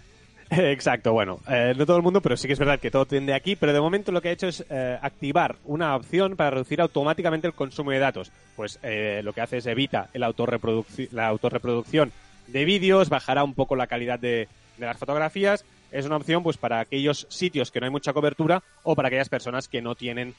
[0.50, 3.34] Exacto, bueno, eh, no todo el mundo, pero sí que es verdad que todo tiende
[3.34, 6.80] aquí, pero de momento lo que ha hecho es eh, activar una opción para reducir
[6.80, 8.32] automáticamente el consumo de datos.
[8.56, 12.12] Pues eh, lo que hace es evita el la autorreproducción
[12.48, 15.66] de vídeos, bajará un poco la calidad de, las fotografías.
[15.92, 19.30] Es una opción pues para aquellos sitios que no hay mucha cobertura o para aquellas
[19.30, 20.34] personas que no tienen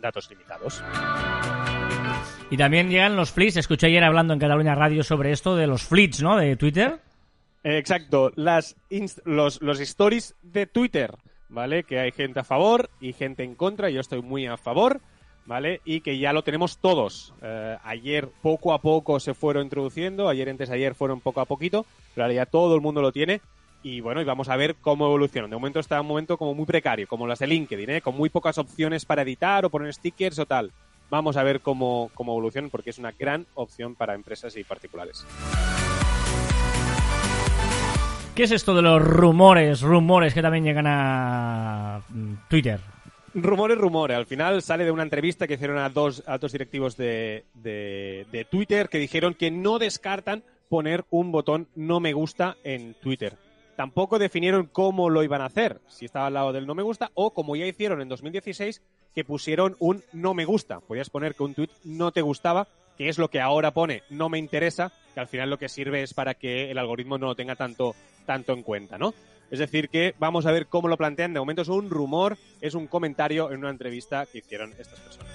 [0.00, 0.82] datos limitados.
[2.50, 3.56] Y también llegan los fleets.
[3.56, 6.36] Escuché ayer hablando en Cataluña Radio sobre esto de los fleets, ¿no?
[6.36, 6.98] De Twitter.
[7.64, 8.32] Exacto.
[8.34, 8.76] Las
[9.24, 11.14] los, los stories de Twitter,
[11.48, 11.84] ¿vale?
[11.84, 13.90] Que hay gente a favor y gente en contra.
[13.90, 15.00] Yo estoy muy a favor,
[15.46, 15.80] ¿vale?
[15.84, 17.34] Y que ya lo tenemos todos.
[17.42, 20.28] Eh, ayer poco a poco se fueron introduciendo.
[20.28, 21.86] Ayer antes ayer fueron poco a poquito.
[22.14, 23.40] Pero ahora ya todo el mundo lo tiene.
[23.84, 25.50] Y bueno, y vamos a ver cómo evolucionan.
[25.50, 28.00] De momento está un momento como muy precario, como las de LinkedIn, ¿eh?
[28.00, 30.72] Con muy pocas opciones para editar o poner stickers o tal.
[31.10, 35.26] Vamos a ver cómo, cómo evolucionan porque es una gran opción para empresas y particulares.
[38.34, 42.80] ¿Qué es esto de los rumores, rumores que también llegan a mm, Twitter?
[43.34, 44.16] Rumores, rumores.
[44.16, 48.88] Al final sale de una entrevista que hicieron a dos altos directivos de, de, Twitter
[48.88, 53.36] que dijeron que no descartan poner un botón no me gusta en Twitter.
[53.76, 57.10] Tampoco definieron cómo lo iban a hacer, si estaba al lado del no me gusta
[57.12, 58.80] o como ya hicieron en 2016,
[59.14, 60.80] que pusieron un no me gusta.
[60.80, 62.66] Podías poner que un tweet no te gustaba,
[62.96, 66.02] que es lo que ahora pone no me interesa, que al final lo que sirve
[66.02, 67.94] es para que el algoritmo no lo tenga tanto,
[68.26, 69.14] tanto en cuenta, ¿no?
[69.50, 71.34] Es decir, que vamos a ver cómo lo plantean.
[71.34, 75.30] De momento es un rumor, es un comentario en una entrevista que hicieron estas personas.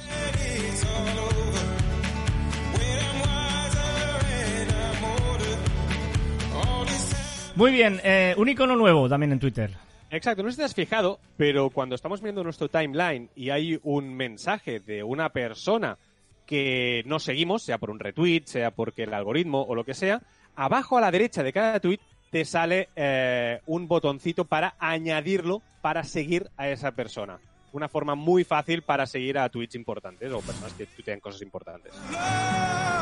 [7.55, 9.71] Muy bien, eh, un icono nuevo también en Twitter.
[10.09, 13.79] Exacto, no sé si te has fijado, pero cuando estamos viendo nuestro timeline y hay
[13.83, 15.97] un mensaje de una persona
[16.47, 20.21] que no seguimos, sea por un retweet, sea porque el algoritmo o lo que sea,
[20.55, 21.99] abajo a la derecha de cada tweet
[22.31, 27.39] te sale eh, un botoncito para añadirlo para seguir a esa persona.
[27.73, 31.93] Una forma muy fácil para seguir a tweets importantes o personas que tuitean cosas importantes.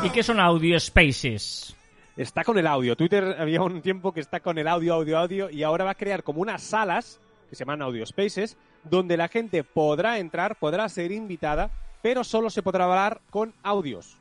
[0.03, 1.75] ¿Y qué son audio spaces?
[2.17, 2.95] está con el audio.
[2.95, 5.95] Twitter había un tiempo que está con el audio, audio, audio, y ahora va a
[5.95, 10.88] crear como unas salas que se llaman audio spaces, donde la gente podrá entrar, podrá
[10.89, 11.69] ser invitada,
[12.06, 14.15] pero solo se podrá hablar con audios.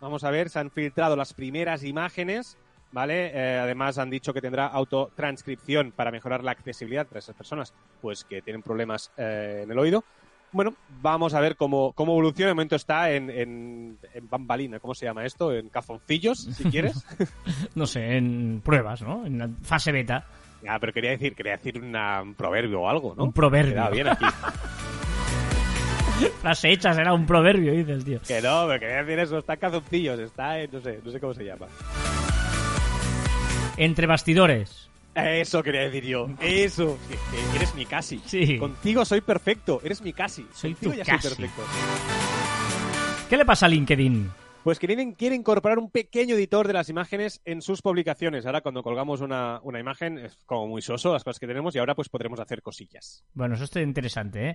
[0.00, 2.56] Vamos a ver, se han filtrado las primeras imágenes,
[2.92, 3.32] ¿vale?
[3.34, 8.22] Eh, además han dicho que tendrá autotranscripción para mejorar la accesibilidad para esas personas, pues
[8.22, 10.04] que tienen problemas eh, en el oído.
[10.52, 12.50] Bueno, vamos a ver cómo, cómo evoluciona.
[12.50, 15.52] De momento está en, en, en bambalina, ¿cómo se llama esto?
[15.52, 17.04] En cazoncillos, si quieres.
[17.74, 19.26] no sé, en pruebas, ¿no?
[19.26, 20.24] En la fase beta.
[20.68, 23.24] Ah, pero quería decir, quería decir una- un proverbio o algo, ¿no?
[23.24, 23.72] Un proverbio.
[23.72, 24.24] Quedaba bien aquí.
[26.42, 28.20] Frase hecha será un proverbio, dices, tío.
[28.26, 31.20] que no, pero quería decir eso, está en cazoncillos, está en, no sé, no sé
[31.20, 31.66] cómo se llama.
[33.76, 34.88] Entre bastidores.
[35.14, 36.96] Eso quería decir yo, eso.
[37.56, 38.20] Eres mi casi.
[38.24, 38.56] Sí.
[38.58, 40.46] Contigo soy perfecto, eres mi casi.
[40.54, 41.28] Soy Contigo tu ya casi.
[41.28, 41.62] soy perfecto.
[43.28, 44.30] ¿Qué le pasa a LinkedIn?
[44.68, 48.44] Pues que LinkedIn quiere incorporar un pequeño editor de las imágenes en sus publicaciones.
[48.44, 51.78] Ahora cuando colgamos una, una imagen es como muy soso las cosas que tenemos y
[51.78, 53.24] ahora pues podremos hacer cosillas.
[53.32, 54.54] Bueno, eso está interesante, ¿eh?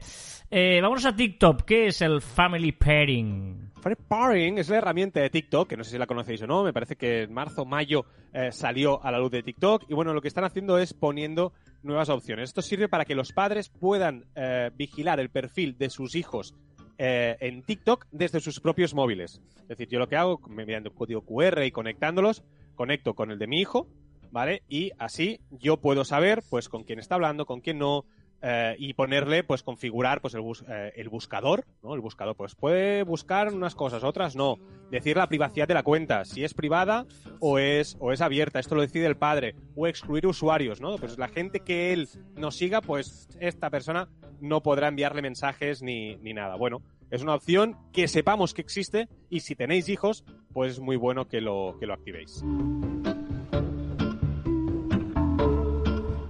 [0.52, 1.64] Eh, Vámonos a TikTok.
[1.64, 3.72] ¿Qué es el Family Pairing?
[3.82, 6.64] Family Pairing es la herramienta de TikTok, que no sé si la conocéis o no,
[6.64, 10.14] me parece que en marzo mayo eh, salió a la luz de TikTok y bueno,
[10.14, 12.50] lo que están haciendo es poniendo nuevas opciones.
[12.50, 16.54] Esto sirve para que los padres puedan eh, vigilar el perfil de sus hijos
[16.98, 19.42] eh, en TikTok desde sus propios móviles.
[19.62, 22.44] Es decir, yo lo que hago, mediante un código QR y conectándolos,
[22.76, 23.88] conecto con el de mi hijo,
[24.32, 24.64] ¿vale?
[24.68, 28.06] Y así yo puedo saber, pues, con quién está hablando, con quién no,
[28.46, 31.96] eh, y ponerle, pues, configurar, pues, el, bus- eh, el buscador, ¿no?
[31.96, 34.58] El buscador, pues, puede buscar unas cosas, otras no.
[34.92, 37.06] Decir la privacidad de la cuenta, si es privada
[37.40, 39.56] o es, o es abierta, esto lo decide el padre.
[39.76, 40.98] O excluir usuarios, ¿no?
[40.98, 44.10] Pues la gente que él nos siga, pues, esta persona
[44.42, 46.58] no podrá enviarle mensajes ni, ni nada.
[46.58, 50.98] Bueno, es una opción que sepamos que existe y si tenéis hijos, pues es muy
[50.98, 52.44] bueno que lo, que lo activéis.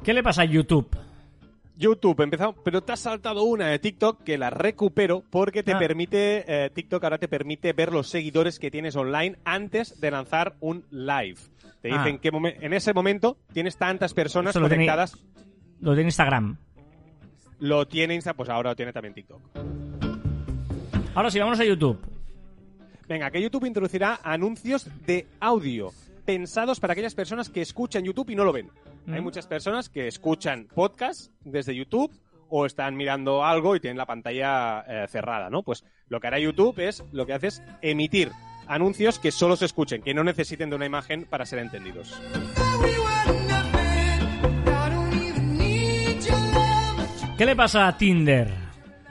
[0.03, 0.95] ¿Qué le pasa a YouTube?
[1.75, 5.79] YouTube, empezamos, pero te has saltado una de TikTok que la recupero porque te Ah.
[5.79, 10.55] permite, eh, TikTok ahora te permite ver los seguidores que tienes online antes de lanzar
[10.59, 11.39] un live.
[11.81, 11.97] Te Ah.
[12.03, 12.29] dicen que
[12.61, 15.17] en ese momento tienes tantas personas tiene- conectadas.
[15.79, 16.57] Lo de Instagram.
[17.59, 19.41] Lo tiene Insta, pues ahora lo tiene también TikTok.
[21.15, 21.99] Ahora sí, vamos a YouTube.
[23.07, 25.91] Venga, que YouTube introducirá anuncios de audio
[26.25, 28.69] pensados para aquellas personas que escuchan YouTube y no lo ven.
[29.07, 29.23] Hay Mm.
[29.23, 32.11] muchas personas que escuchan podcast desde YouTube
[32.49, 35.63] o están mirando algo y tienen la pantalla eh, cerrada, ¿no?
[35.63, 38.31] Pues lo que hará YouTube es, lo que hace es emitir
[38.67, 42.17] anuncios que solo se escuchen, que no necesiten de una imagen para ser entendidos.
[47.37, 48.62] ¿Qué le pasa a Tinder?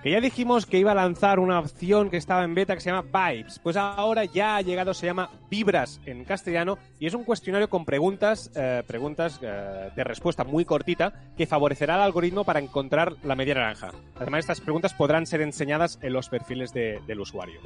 [0.02, 2.90] Que ya dijimos que iba a lanzar una opción que estaba en beta que se
[2.90, 3.60] llama Vibes.
[3.60, 7.84] Pues ahora ya ha llegado, se llama Vibras en castellano y es un cuestionario con
[7.84, 13.36] preguntas, eh, preguntas eh, de respuesta muy cortita que favorecerá al algoritmo para encontrar la
[13.36, 13.90] media naranja.
[14.16, 17.60] Además, estas preguntas podrán ser enseñadas en los perfiles de- del usuario.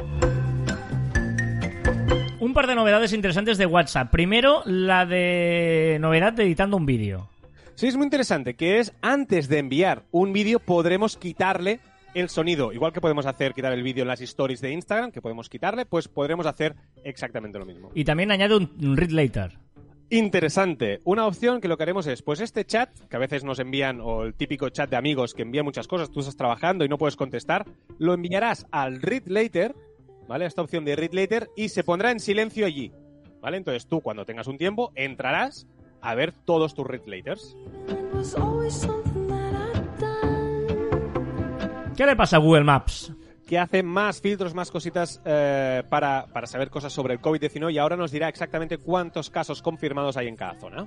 [2.39, 4.11] Un par de novedades interesantes de WhatsApp.
[4.11, 7.31] Primero, la de novedad de editando un vídeo.
[7.77, 11.81] Sí, es muy interesante, que es antes de enviar un vídeo podremos quitarle
[12.21, 12.73] el sonido.
[12.73, 15.87] Igual que podemos hacer quitar el vídeo en las stories de Instagram, que podemos quitarle,
[15.87, 16.75] pues podremos hacer
[17.05, 17.91] exactamente lo mismo.
[17.95, 19.59] Y también añade un, un read later.
[20.09, 21.01] Interesante.
[21.05, 24.01] Una opción que lo que haremos es, pues este chat, que a veces nos envían,
[24.01, 26.97] o el típico chat de amigos que envía muchas cosas, tú estás trabajando y no
[26.97, 27.67] puedes contestar,
[27.99, 29.75] lo enviarás al read later,
[30.29, 30.47] ¿vale?
[30.47, 32.93] Esta opción de read later y se pondrá en silencio allí,
[33.41, 33.57] ¿vale?
[33.57, 35.67] Entonces tú cuando tengas un tiempo entrarás
[36.01, 37.57] a ver todos tus read laters.
[41.97, 43.13] ¿Qué le pasa a Google Maps?
[43.47, 47.79] que hace más filtros, más cositas eh, para, para saber cosas sobre el COVID-19 y
[47.79, 50.85] ahora nos dirá exactamente cuántos casos confirmados hay en cada zona.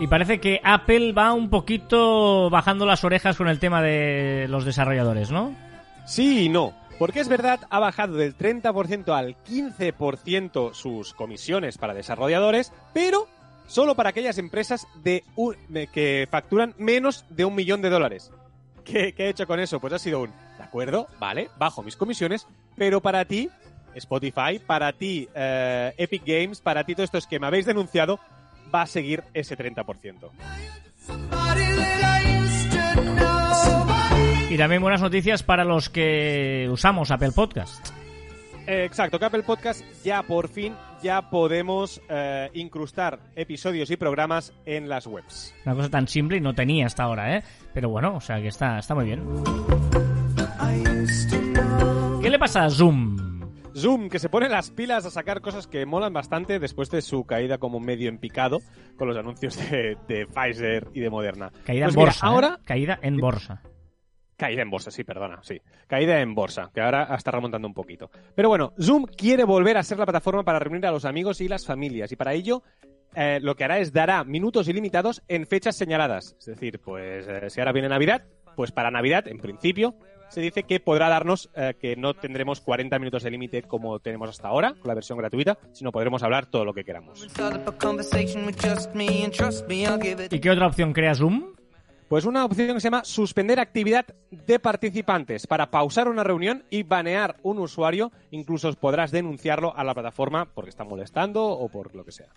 [0.00, 4.64] Y parece que Apple va un poquito bajando las orejas con el tema de los
[4.64, 5.54] desarrolladores, ¿no?
[6.06, 6.74] Sí y no.
[6.98, 13.28] Porque es verdad, ha bajado del 30% al 15% sus comisiones para desarrolladores, pero
[13.68, 15.22] solo para aquellas empresas de
[15.92, 18.32] que facturan menos de un millón de dólares.
[18.84, 19.78] ¿Qué, qué he hecho con eso?
[19.78, 23.50] Pues ha sido un, de acuerdo, vale, bajo mis comisiones, pero para ti,
[23.94, 28.18] Spotify, para ti, eh, Epic Games, para ti, todo esto es que me habéis denunciado,
[28.74, 30.30] va a seguir ese 30%.
[34.50, 37.97] Y también buenas noticias para los que usamos Apple Podcast.
[38.68, 44.52] Eh, exacto, que Apple Podcast ya por fin ya podemos eh, incrustar episodios y programas
[44.66, 45.54] en las webs.
[45.64, 47.42] Una cosa tan simple y no tenía hasta ahora, ¿eh?
[47.72, 49.22] Pero bueno, o sea que está, está muy bien.
[52.20, 53.16] ¿Qué le pasa a Zoom?
[53.74, 57.24] Zoom, que se pone las pilas a sacar cosas que molan bastante después de su
[57.24, 58.58] caída como medio en picado
[58.96, 61.52] con los anuncios de, de Pfizer y de Moderna.
[61.64, 62.26] Caída Pues en mira, bolsa.
[62.26, 62.28] ¿eh?
[62.28, 63.62] ahora Caída en bolsa.
[64.38, 65.60] Caída en bolsa, sí, perdona, sí.
[65.88, 68.08] Caída en bolsa, que ahora está remontando un poquito.
[68.36, 71.48] Pero bueno, Zoom quiere volver a ser la plataforma para reunir a los amigos y
[71.48, 72.12] las familias.
[72.12, 72.62] Y para ello,
[73.16, 76.36] eh, lo que hará es dará minutos ilimitados en fechas señaladas.
[76.38, 79.96] Es decir, pues eh, si ahora viene Navidad, pues para Navidad, en principio,
[80.28, 84.28] se dice que podrá darnos eh, que no tendremos 40 minutos de límite como tenemos
[84.30, 87.26] hasta ahora, con la versión gratuita, sino podremos hablar todo lo que queramos.
[90.30, 91.57] ¿Y qué otra opción crea Zoom?
[92.08, 96.82] Pues una opción que se llama suspender actividad de participantes para pausar una reunión y
[96.82, 98.10] banear un usuario.
[98.30, 102.28] Incluso podrás denunciarlo a la plataforma porque está molestando o por lo que sea.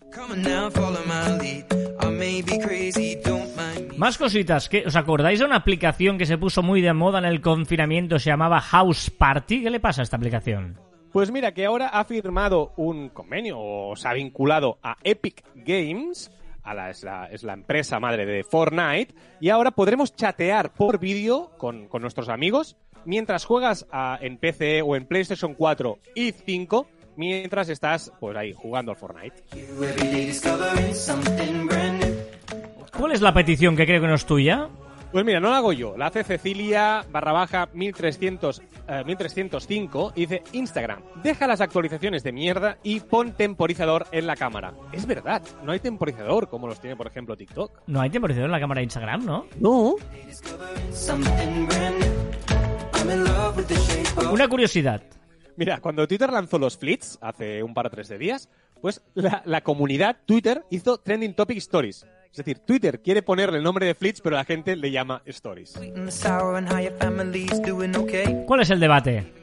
[3.98, 4.68] Más cositas.
[4.68, 8.20] ¿qué- ¿Os acordáis de una aplicación que se puso muy de moda en el confinamiento?
[8.20, 9.64] Se llamaba House Party.
[9.64, 10.78] ¿Qué le pasa a esta aplicación?
[11.14, 16.32] Pues mira, que ahora ha firmado un convenio o se ha vinculado a Epic Games,
[16.64, 21.00] a la, es, la, es la empresa madre de Fortnite, y ahora podremos chatear por
[21.00, 26.32] vídeo con, con nuestros amigos mientras juegas a- en PC o en PlayStation 4 y
[26.32, 29.44] 5, mientras estás pues ahí jugando al Fortnite.
[32.98, 34.70] ¿Cuál es la petición que creo que no es tuya?
[35.12, 40.22] Pues mira, no la hago yo, la hace Cecilia barra baja 1300, eh, 1305 y
[40.22, 44.74] dice Instagram, deja las actualizaciones de mierda y pon temporizador en la cámara.
[44.94, 47.82] Es verdad, no hay temporizador como los tiene por ejemplo TikTok.
[47.88, 49.48] No hay temporizador en la cámara de Instagram, ¿no?
[49.60, 49.96] No.
[54.32, 55.04] Una curiosidad.
[55.58, 58.48] Mira, cuando Twitter lanzó los flits hace un par o tres de días,
[58.80, 62.06] pues la, la comunidad Twitter hizo Trending Topic Stories.
[62.32, 65.80] Es decir, Twitter quiere ponerle el nombre de flits, pero la gente le llama Stories.
[68.48, 69.42] ¿Cuál es el debate?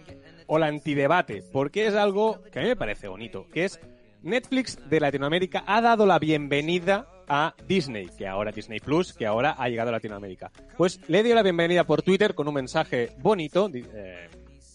[0.48, 3.78] o la antidebate, porque es algo que a mí me parece bonito, que es
[4.22, 9.54] Netflix de Latinoamérica ha dado la bienvenida a Disney, que ahora Disney Plus, que ahora
[9.58, 10.50] ha llegado a Latinoamérica.
[10.76, 14.28] Pues le dio la bienvenida por Twitter con un mensaje bonito, eh,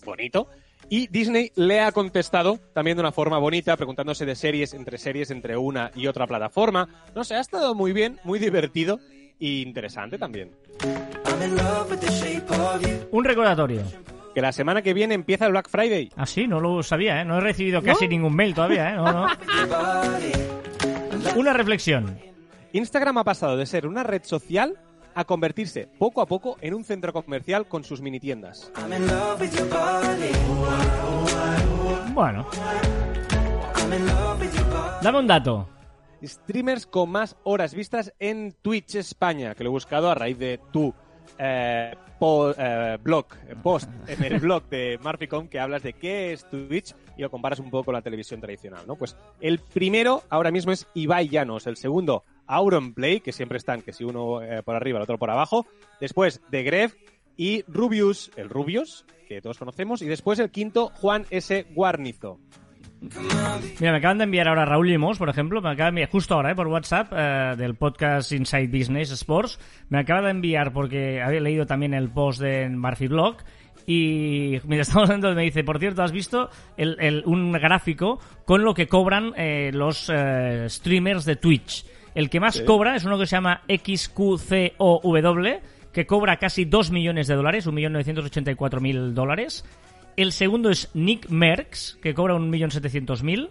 [0.06, 0.48] bonito,
[0.90, 5.32] y Disney le ha contestado también de una forma bonita, preguntándose de series entre series
[5.32, 6.88] entre una y otra plataforma.
[7.16, 9.00] No sé, ha estado muy bien, muy divertido
[9.40, 10.52] e interesante también.
[13.12, 13.82] Un recordatorio.
[14.34, 16.10] Que la semana que viene empieza el Black Friday.
[16.16, 17.26] Ah, sí, no lo sabía, ¿eh?
[17.26, 18.96] No he recibido casi ningún mail todavía, ¿eh?
[18.96, 19.28] No, no.
[21.36, 22.18] Una reflexión.
[22.72, 24.80] Instagram ha pasado de ser una red social
[25.16, 28.72] a convertirse poco a poco en un centro comercial con sus mini tiendas.
[32.14, 32.46] Bueno,
[35.02, 35.68] dame un dato.
[36.24, 40.60] Streamers con más horas vistas en Twitch España, que lo he buscado a raíz de
[40.72, 40.94] tu
[41.38, 46.32] eh, po- eh, blog, eh, post en el blog de Marficom que hablas de qué
[46.32, 48.96] es Twitch y lo comparas un poco con la televisión tradicional, ¿no?
[48.96, 53.94] Pues el primero ahora mismo es Ibai Llanos, el segundo Auronplay, que siempre están, que
[53.94, 55.66] si uno eh, por arriba, el otro por abajo,
[56.00, 56.94] después de Gref
[57.38, 61.66] y Rubius, el Rubius, que todos conocemos, y después el quinto Juan S.
[61.74, 62.40] Guarnizo.
[63.80, 66.36] Mira, me acaban de enviar ahora Raúl Limos, por ejemplo, me acaba de enviar justo
[66.36, 66.56] ahora, ¿eh?
[66.56, 69.60] por WhatsApp, eh, del podcast Inside Business Sports.
[69.90, 73.38] Me acaba de enviar porque había leído también el post de Murphy Blog.
[73.86, 78.64] Y mientras estamos hablando, me dice, por cierto, ¿has visto el, el- un gráfico con
[78.64, 79.34] lo que cobran
[79.74, 80.10] los
[80.68, 81.86] streamers de Twitch?
[82.16, 85.60] El que más cobra es uno que se llama XQCOW,
[85.92, 89.66] que cobra casi 2 millones de dólares, 1.984.000 dólares.
[90.16, 93.50] El segundo es Nick Merckx, que cobra 1.700.000.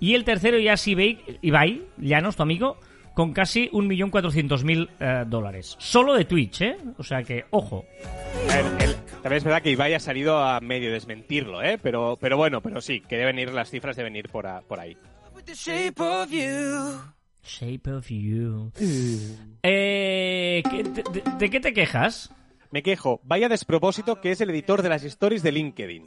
[0.00, 2.78] Y el tercero ya es Ibai, Ibai Llanos, tu amigo,
[3.14, 5.76] con casi 1.400.000 eh, dólares.
[5.78, 6.76] Solo de Twitch, ¿eh?
[6.96, 7.84] O sea que, ojo.
[8.48, 11.78] El- el- también es verdad que Ibai ha salido a medio desmentirlo, ¿eh?
[11.82, 14.80] Pero, pero bueno, pero sí, que deben ir, las cifras deben ir por, a- por
[14.80, 14.96] ahí.
[17.42, 18.72] Shape of you.
[18.78, 19.36] You.
[19.62, 22.30] Eh, ¿qué- de, de- de qué te quejas?
[22.70, 26.06] Me quejo, vaya despropósito que es el editor de las stories de LinkedIn.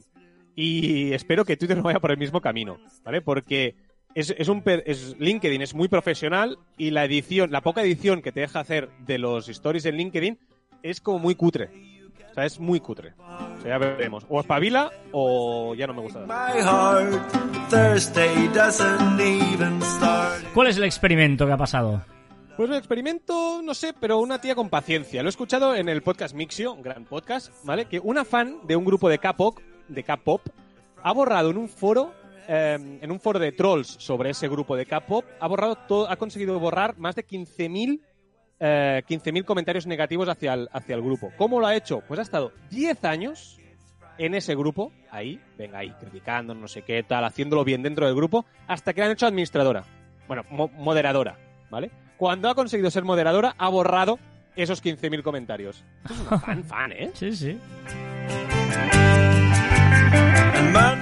[0.55, 3.21] Y espero que Twitter no vaya por el mismo camino, ¿vale?
[3.21, 3.75] Porque
[4.15, 8.31] es, es un es- LinkedIn es muy profesional y la edición, la poca edición que
[8.31, 10.39] te deja hacer de los stories en LinkedIn
[10.83, 11.69] es como muy cutre.
[12.33, 13.13] O sea, es muy cutre.
[13.19, 14.25] O sea, ya veremos.
[14.27, 16.21] O espabila o ya no me gusta.
[16.21, 17.31] My heart,
[17.69, 20.43] Thursday doesn't even start.
[20.51, 22.03] ¿Cuál es el experimento que ha pasado?
[22.57, 25.21] Pues un experimento, no sé, pero una tía con paciencia.
[25.21, 27.85] Lo he escuchado en el podcast Mixio, un gran podcast, ¿vale?
[27.85, 30.41] Que una fan de un grupo de K-pop, de K-pop,
[31.03, 32.15] ha borrado en un foro,
[32.47, 36.15] eh, en un foro de trolls sobre ese grupo de K-pop, ha borrado todo, ha
[36.15, 38.01] conseguido borrar más de 15.000
[38.65, 41.31] eh, 15.000 comentarios negativos hacia el, hacia el grupo.
[41.37, 42.01] ¿Cómo lo ha hecho?
[42.07, 43.59] Pues ha estado 10 años
[44.17, 48.15] en ese grupo, ahí, venga ahí, criticando, no sé qué tal, haciéndolo bien dentro del
[48.15, 49.83] grupo, hasta que la han hecho administradora.
[50.27, 51.35] Bueno, mo- moderadora,
[51.69, 51.91] ¿vale?
[52.15, 54.19] Cuando ha conseguido ser moderadora, ha borrado
[54.55, 55.83] esos 15.000 comentarios.
[56.09, 57.11] Es una fan, fan, ¿eh?
[57.15, 57.59] Sí, sí.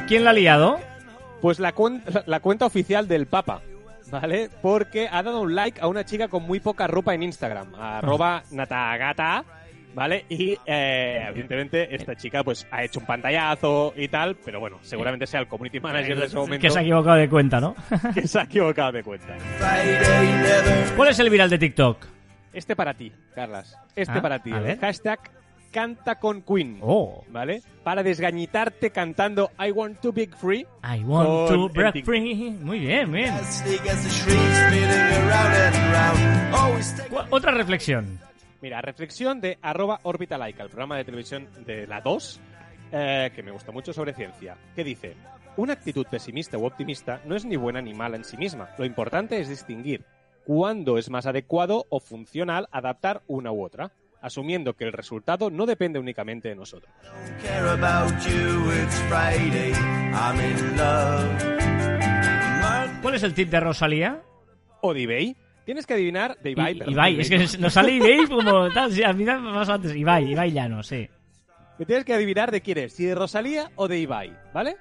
[0.08, 0.80] ¿Quién la ha liado?
[1.42, 3.62] Pues la, cuen- la cuenta oficial del Papa,
[4.12, 4.50] ¿vale?
[4.62, 8.44] Porque ha dado un like a una chica con muy poca ropa en Instagram, arroba
[8.52, 9.44] natagata,
[9.96, 10.26] ¿vale?
[10.30, 15.26] Y eh, evidentemente esta chica pues ha hecho un pantallazo y tal, pero bueno, seguramente
[15.26, 17.76] sea el community manager de ese momento Que se ha equivocado de cuenta, ¿no?
[18.14, 19.38] que se ha equivocado de cuenta.
[20.96, 22.06] ¿Cuál es el viral de TikTok?
[22.54, 23.78] Este para ti, Carlas.
[23.96, 24.52] Este Ah, para ti.
[24.52, 25.20] Hashtag
[25.72, 26.80] canta con Queen.
[26.82, 27.24] Oh.
[27.30, 27.62] ¿Vale?
[27.84, 30.66] Para desgañitarte cantando I want to be free.
[30.84, 32.52] I want to break free.
[32.62, 33.34] Muy bien, muy bien.
[37.30, 38.20] Otra reflexión.
[38.62, 42.40] Mira, reflexión de arroba Orbitalaika, el programa de televisión de la 2,
[42.92, 45.16] eh, que me gusta mucho sobre ciencia, que dice,
[45.58, 48.70] una actitud pesimista u optimista no es ni buena ni mala en sí misma.
[48.78, 50.06] Lo importante es distinguir
[50.46, 53.92] cuándo es más adecuado o funcional adaptar una u otra,
[54.22, 56.92] asumiendo que el resultado no depende únicamente de nosotros.
[63.02, 64.22] ¿Cuál es el tip de Rosalía?
[64.82, 66.74] O de eBay, tienes que adivinar de Ibai.
[66.76, 69.32] I- perdón, Ibai, de es que nos sale Ibai como tal, sí, a mí me
[69.32, 69.96] ha pasado antes.
[69.96, 71.10] Ibai, Ibai Llano, sí.
[71.78, 74.78] Que tienes que adivinar de quién es, si de Rosalía o de Ibai, ¿vale?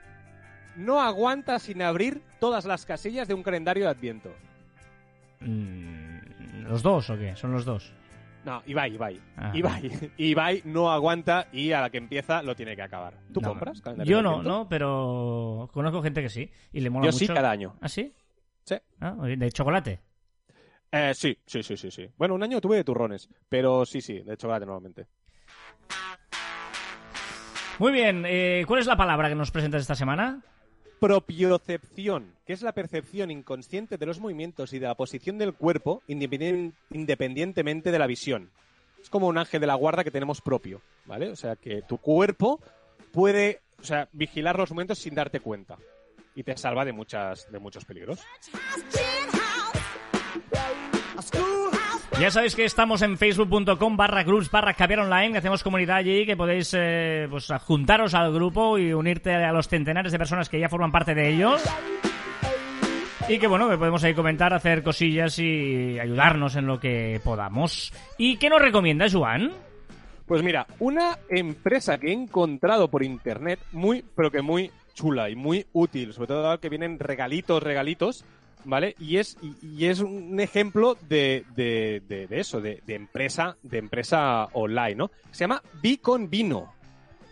[0.77, 4.35] No aguanta sin abrir todas las casillas de un calendario de Adviento.
[5.41, 7.35] Mm, ¿Los dos o qué?
[7.37, 7.93] Son los dos.
[8.45, 9.21] No, Ibai, Ibai.
[9.37, 9.53] Ah.
[9.55, 9.91] Ibai.
[10.19, 13.15] Ibai no aguanta y a la que empieza lo tiene que acabar.
[13.33, 13.81] ¿Tú No, compras?
[13.83, 16.51] calendario Yo no, no, pero conozco gente que sí.
[16.73, 17.19] Y le mola Yo mucho.
[17.19, 17.77] sí, cada año.
[17.81, 18.13] ¿Ah, sí?
[18.65, 18.77] Sí.
[19.01, 20.01] Ah, ¿De chocolate?
[20.93, 22.09] Eh, sí, sí, sí, sí, sí.
[22.17, 25.07] Bueno, un año tuve de turrones, pero sí, sí, de chocolate normalmente.
[27.79, 30.43] Muy bien, eh, ¿cuál es la palabra que nos presentas esta semana?
[31.01, 36.03] Propiocepción, que es la percepción inconsciente de los movimientos y de la posición del cuerpo
[36.07, 38.51] independien- independientemente de la visión.
[39.03, 41.31] Es como un ángel de la guarda que tenemos propio, ¿vale?
[41.31, 42.61] O sea, que tu cuerpo
[43.13, 45.79] puede, o sea, vigilar los momentos sin darte cuenta
[46.35, 48.21] y te salva de muchas de muchos peligros.
[52.21, 56.27] Ya sabéis que estamos en facebook.com barra groups barra caviar online, que hacemos comunidad allí,
[56.27, 60.61] que podéis eh, pues, juntaros al grupo y unirte a los centenares de personas que
[60.61, 61.65] ya forman parte de ellos.
[63.27, 67.91] Y que bueno, que podemos ahí comentar, hacer cosillas y ayudarnos en lo que podamos.
[68.19, 69.53] ¿Y qué nos recomienda, Joan?
[70.27, 75.37] Pues mira, una empresa que he encontrado por internet muy, pero que muy chula y
[75.37, 78.27] muy útil, sobre todo que vienen regalitos, regalitos,
[78.65, 78.95] ¿vale?
[78.99, 83.57] Y es, y, y es un ejemplo de, de, de- de eso, de, de empresa,
[83.63, 85.11] de empresa online, ¿no?
[85.31, 86.73] Se llama Bicon Vino.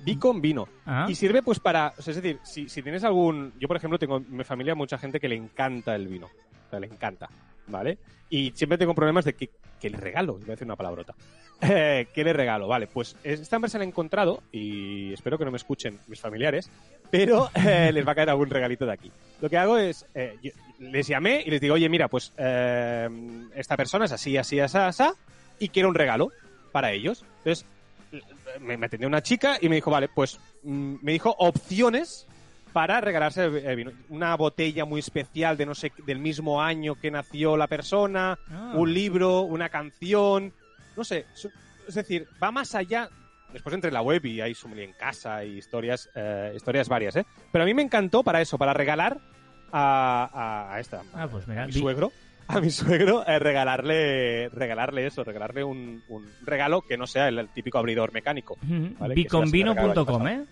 [0.05, 0.69] Bicon Vino.
[0.87, 1.07] Ah.
[1.09, 3.99] Y sirve pues para, o sea, es decir, si, si tienes algún, yo por ejemplo
[3.99, 7.29] tengo en mi familia mucha gente que le encanta el vino, o sea, le encanta,
[7.67, 7.99] ¿vale?
[8.31, 9.51] Y siempre tengo problemas de que,
[9.81, 11.15] que le regalo, voy a decir una palabrota.
[11.61, 12.69] Eh, ¿Qué le regalo?
[12.69, 16.71] Vale, pues esta empresa la he encontrado y espero que no me escuchen mis familiares,
[17.11, 19.11] pero eh, les va a caer algún regalito de aquí.
[19.41, 23.09] Lo que hago es, eh, yo- les llamé y les digo, oye, mira, pues eh,
[23.55, 25.05] esta persona es así, así, así, así,
[25.59, 26.31] y quiero un regalo
[26.73, 27.25] para ellos.
[27.39, 27.67] Entonces,
[28.61, 32.27] me, me atendió una chica y me dijo, vale, pues mm, me dijo opciones
[32.73, 33.93] para regalarse el, vino.
[34.09, 38.73] Una botella muy especial de no sé, del mismo año que nació la persona, Ah.
[38.75, 40.53] un libro, una canción,
[40.97, 41.27] no sé,
[41.87, 43.09] es decir, va más allá.
[43.53, 47.25] Después entre la web y hay sommelier en casa y historias, eh, historias varias, ¿eh?
[47.51, 49.19] Pero a mí me encantó para eso, para regalar
[49.73, 52.13] a, esta, Ah, pues mira, a mi vi- suegro,
[52.49, 57.39] a mi suegro, eh, regalarle, regalarle eso, regalarle un, un regalo que no sea el,
[57.39, 58.57] el típico abridor mecánico.
[58.99, 60.45] Vale, biconvino.com, ¿eh?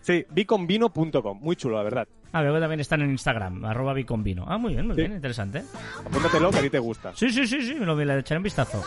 [0.00, 2.08] Sí, biconvino.com, muy chulo, la verdad.
[2.32, 4.44] Ah, que también están en Instagram, arroba biconvino.
[4.46, 5.00] Ah, muy bien, muy Sí.
[5.02, 5.62] bien, interesante.
[6.04, 7.12] Apúntatelo que a ti te gusta.
[7.14, 8.82] Sí, sí, sí, sí, me lo voy a echar un vistazo.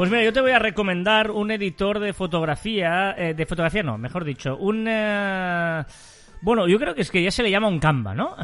[0.00, 3.98] Pues mira, yo te voy a recomendar un editor de fotografía, eh, de fotografía no,
[3.98, 4.86] mejor dicho, un...
[4.88, 5.84] eh,
[6.40, 8.34] bueno, yo creo que es que ya se le llama un Canva, ¿no?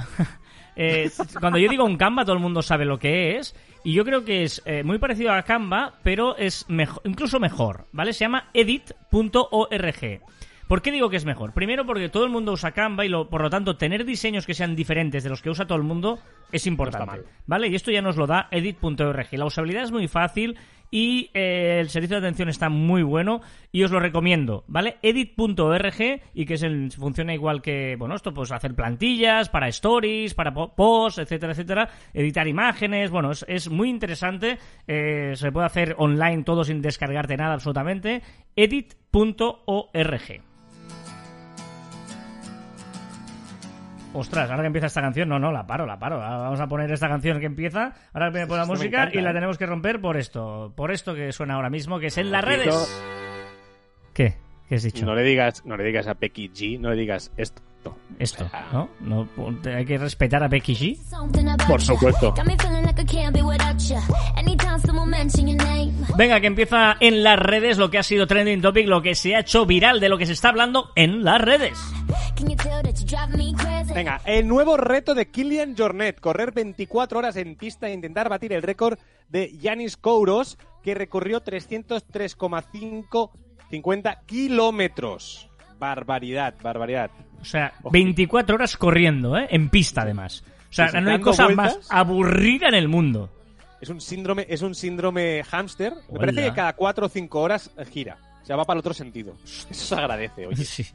[0.78, 3.56] Eh, cuando yo digo un Canva, todo el mundo sabe lo que es.
[3.84, 7.86] Y yo creo que es eh, muy parecido a Canva, pero es mejor, incluso mejor,
[7.92, 8.12] ¿vale?
[8.12, 10.20] Se llama edit.org.
[10.68, 11.54] ¿Por qué digo que es mejor?
[11.54, 14.52] Primero porque todo el mundo usa Canva y lo- por lo tanto tener diseños que
[14.52, 16.18] sean diferentes de los que usa todo el mundo
[16.52, 17.22] es importante.
[17.46, 17.68] ¿Vale?
[17.68, 19.28] Y esto ya nos lo da edit.org.
[19.32, 20.58] La usabilidad es muy fácil
[20.90, 23.40] y eh, el servicio de atención está muy bueno
[23.72, 24.96] y os lo recomiendo, ¿vale?
[25.02, 30.34] Edit.org y que es el, funciona igual que, bueno, esto pues hacer plantillas para stories,
[30.34, 35.66] para po- posts, etcétera, etcétera, editar imágenes, bueno, es, es muy interesante, eh, se puede
[35.66, 38.22] hacer online todo sin descargarte nada absolutamente,
[38.54, 40.42] edit.org.
[44.18, 46.22] Ostras, ahora que empieza esta canción, no, no, la paro, la paro.
[46.22, 49.20] Ahora Vamos a poner esta canción que empieza, ahora viene por la música encanta, y
[49.20, 49.34] la ¿eh?
[49.34, 52.42] tenemos que romper por esto, por esto que suena ahora mismo, que es en las
[52.42, 53.02] redes.
[54.14, 54.45] ¿Qué?
[54.68, 55.06] ¿É has dicho?
[55.06, 57.62] No le digas, no le digas a Becky G, no le digas esto.
[58.18, 58.88] Esto, ¿no?
[59.00, 59.28] no
[59.64, 60.98] hay que respetar a Becky G.
[61.68, 62.34] Por supuesto.
[66.16, 69.36] Venga, que empieza en las redes lo que ha sido trending topic, lo que se
[69.36, 71.78] ha hecho viral, de lo que se está hablando en las redes.
[73.94, 78.52] Venga, el nuevo reto de Kilian Jornet, correr 24 horas en pista e intentar batir
[78.52, 78.98] el récord
[79.28, 81.40] de Yanis Kouros, que recorrió
[83.70, 85.48] 303,550 kilómetros.
[85.78, 87.10] Barbaridad, barbaridad.
[87.40, 87.90] O sea, Ojito.
[87.90, 89.46] 24 horas corriendo, ¿eh?
[89.50, 90.42] En pista, además.
[90.70, 91.76] O sea, Sí, no hay cosa vueltas.
[91.76, 93.30] más aburrida en el mundo.
[93.80, 95.92] Es un síndrome, es un síndrome hámster.
[96.10, 98.16] Me parece que cada 4 o 5 horas gira.
[98.42, 99.36] O sea, va para el otro sentido.
[99.44, 100.64] Eso se agradece, oye.
[100.64, 100.86] Sí.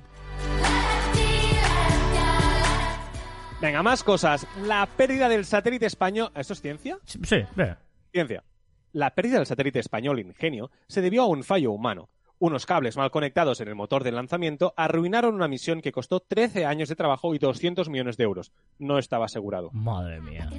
[3.61, 4.47] Venga, más cosas.
[4.63, 6.31] La pérdida del satélite español.
[6.35, 6.97] ¿Esto es ciencia?
[7.05, 7.19] Sí,
[7.55, 7.77] venga.
[8.11, 8.43] Ciencia.
[8.93, 12.09] La pérdida del satélite español Ingenio se debió a un fallo humano.
[12.41, 16.65] Unos cables mal conectados en el motor del lanzamiento arruinaron una misión que costó 13
[16.65, 18.51] años de trabajo y 200 millones de euros.
[18.79, 19.69] No estaba asegurado.
[19.73, 20.49] Madre mía.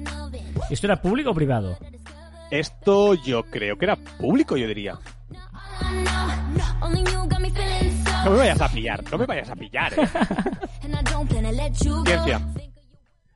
[0.69, 1.77] ¿Esto era público o privado?
[2.49, 4.97] Esto yo creo que era público, yo diría.
[8.23, 9.93] No me vayas a pillar, no me vayas a pillar.
[9.99, 10.07] ¿eh?
[12.05, 12.47] Ciencia.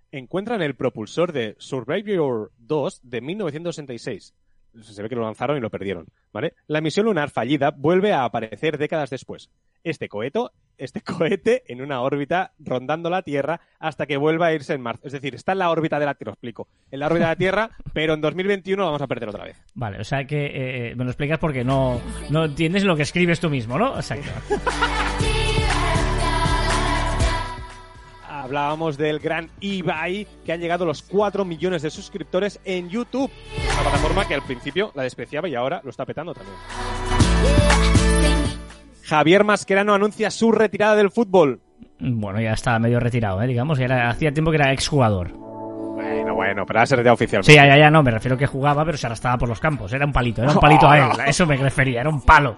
[0.09, 4.33] Encuentran el propulsor de Surveyor 2 de 1966.
[4.81, 6.53] Se ve que lo lanzaron y lo perdieron, ¿vale?
[6.67, 9.49] La misión lunar fallida vuelve a aparecer décadas después.
[9.83, 10.39] Este cohete,
[10.77, 15.05] este cohete en una órbita rondando la Tierra hasta que vuelva a irse en marzo.
[15.05, 16.67] Es decir, está en la órbita de la Tierra, os explico.
[16.91, 19.57] En la órbita de la Tierra, pero en 2021 lo vamos a perder otra vez.
[19.73, 23.39] Vale, o sea que eh, me lo explicas porque no, no entiendes lo que escribes
[23.39, 23.95] tú mismo, ¿no?
[23.95, 24.29] Exacto.
[28.43, 33.31] Hablábamos del gran eBay, que han llegado los 4 millones de suscriptores en YouTube.
[33.73, 36.55] Una plataforma que al principio la despreciaba y ahora lo está petando también.
[39.03, 41.61] Javier Mascherano anuncia su retirada del fútbol.
[41.99, 43.47] Bueno, ya está medio retirado, ¿eh?
[43.47, 45.31] Digamos, ya era, hacía tiempo que era exjugador.
[45.31, 47.51] Bueno, bueno, pero ahora se retira oficialmente.
[47.51, 49.91] Sí, ya, ya, ya, no, me refiero que jugaba, pero se arrastraba por los campos.
[49.93, 51.19] Era un palito, era un palito a él.
[51.19, 52.55] A eso me refería, era un palo.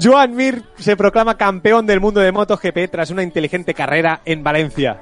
[0.00, 4.98] Joan Mir se proclama campeón del mundo de MotoGP tras una inteligente carrera en Valencia.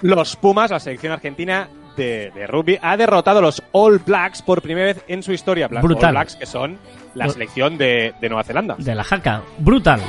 [0.00, 4.62] Los Pumas, la selección argentina de, de rugby, ha derrotado a los All Blacks por
[4.62, 5.68] primera vez en su historia.
[5.68, 6.08] Brutal.
[6.08, 6.78] All Blacks, que son
[7.14, 8.76] la selección de, de Nueva Zelanda.
[8.78, 9.42] De la jaca.
[9.58, 10.00] Brutal.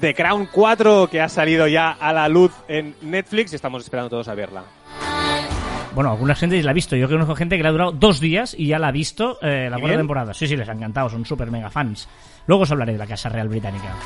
[0.00, 4.10] The Crown 4, que ha salido ya a la luz en Netflix y estamos esperando
[4.10, 4.62] todos a verla.
[5.98, 6.94] Bueno, alguna gente la ha visto.
[6.94, 9.66] Yo conozco gente que le ha durado dos días y ya la ha visto eh,
[9.68, 10.32] la cuarta temporada.
[10.32, 11.08] Sí, sí, les ha encantado.
[11.08, 12.08] Son súper mega fans.
[12.46, 13.96] Luego os hablaré de la Casa Real Británica.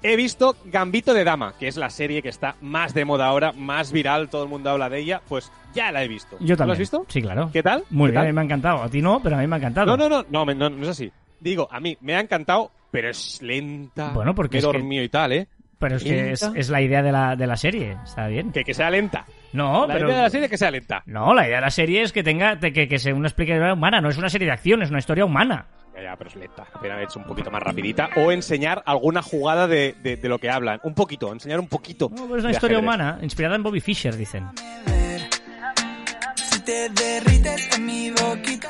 [0.00, 3.50] He visto Gambito de Dama, que es la serie que está más de moda ahora,
[3.50, 6.36] más viral, todo el mundo habla de ella, pues ya la he visto.
[6.38, 6.68] Yo también.
[6.68, 7.04] ¿Lo has visto?
[7.08, 7.50] Sí, claro.
[7.52, 7.82] ¿Qué tal?
[7.90, 8.80] Muy ¿Qué bien, a mí me ha encantado.
[8.80, 9.88] A ti no, pero a mí me ha encantado.
[9.88, 11.10] No, no, no, no, no, no es así.
[11.40, 14.10] Digo, a mí me ha encantado, pero es lenta.
[14.10, 15.48] Bueno, porque me es que- dormido y tal, ¿eh?
[15.80, 17.96] Pero es que es, es la idea de la, de la serie.
[18.04, 18.52] Está bien.
[18.52, 19.26] Que, que sea lenta.
[19.54, 20.06] No, la pero...
[20.08, 21.02] idea de la serie es que sea lenta.
[21.06, 24.00] No, la idea de la serie es que tenga que, que sea una explicación humana.
[24.00, 25.66] No es una serie de acción, es una historia humana.
[25.94, 26.66] Ya, ya, pero es lenta.
[26.74, 28.10] Apenas hecho un poquito más rapidita.
[28.16, 30.80] O enseñar alguna jugada de, de- de lo que hablan.
[30.82, 32.10] Un poquito, enseñar un poquito.
[32.10, 32.94] No, pero es una historia ajedrez.
[32.96, 34.44] humana, inspirada en Bobby Fischer, dicen.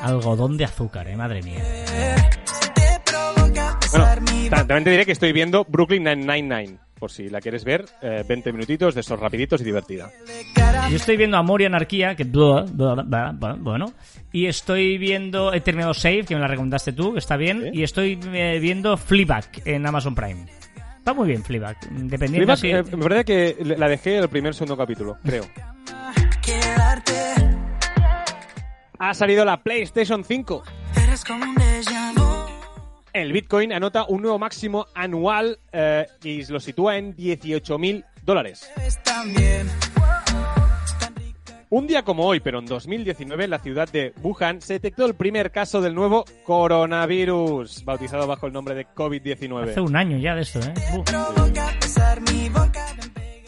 [0.00, 1.60] Algodón de azúcar, eh, madre mía.
[2.44, 6.78] si te provoca Bueno, también te diré que estoy viendo Brooklyn Nine-Nine.
[7.04, 10.10] Por si la quieres ver, eh, 20 minutitos de esos rapiditos y divertida.
[10.88, 13.92] Yo estoy viendo Amor y Anarquía, que bla, bla, bla, bla, bueno.
[14.32, 17.60] Y estoy viendo, he terminado Save, que me la recomendaste tú, que está bien.
[17.60, 17.70] Sí.
[17.74, 20.46] Y estoy eh, viendo Fleabag en Amazon Prime.
[20.96, 21.76] Está muy bien Fleabag.
[21.90, 22.90] Dependiendo Fleabag, si...
[22.92, 25.44] eh, me parece que la dejé el primer segundo capítulo, creo.
[28.98, 30.62] Ha salido la PlayStation 5.
[31.06, 32.23] eres como un déjà vu.
[33.14, 38.68] El Bitcoin anota un nuevo máximo anual eh, y lo sitúa en 18.000 dólares.
[41.70, 45.14] Un día como hoy, pero en 2019, en la ciudad de Wuhan se detectó el
[45.14, 49.80] primer caso del nuevo coronavirus, bautizado bajo el nombre de Hace COVID-19.
[49.80, 50.74] un año ya de esto, ¿eh?
[50.96, 51.04] Uh.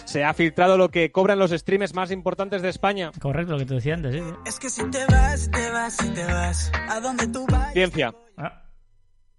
[0.04, 3.10] Se ha filtrado lo que cobran los streamers más importantes de España.
[3.20, 4.22] Correcto, lo que te decía antes, sí.
[4.46, 6.70] Es que si te vas, te vas, si te vas.
[6.88, 7.72] A donde tú vas.
[7.72, 8.14] Ciencia.
[8.36, 8.65] Ah,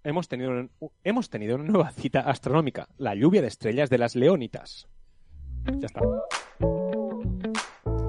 [0.08, 0.70] Hemos tenido, un-
[1.04, 4.88] hemos tenido una nueva cita astronómica, la lluvia de estrellas de las leónitas.
[5.66, 6.00] Ya está.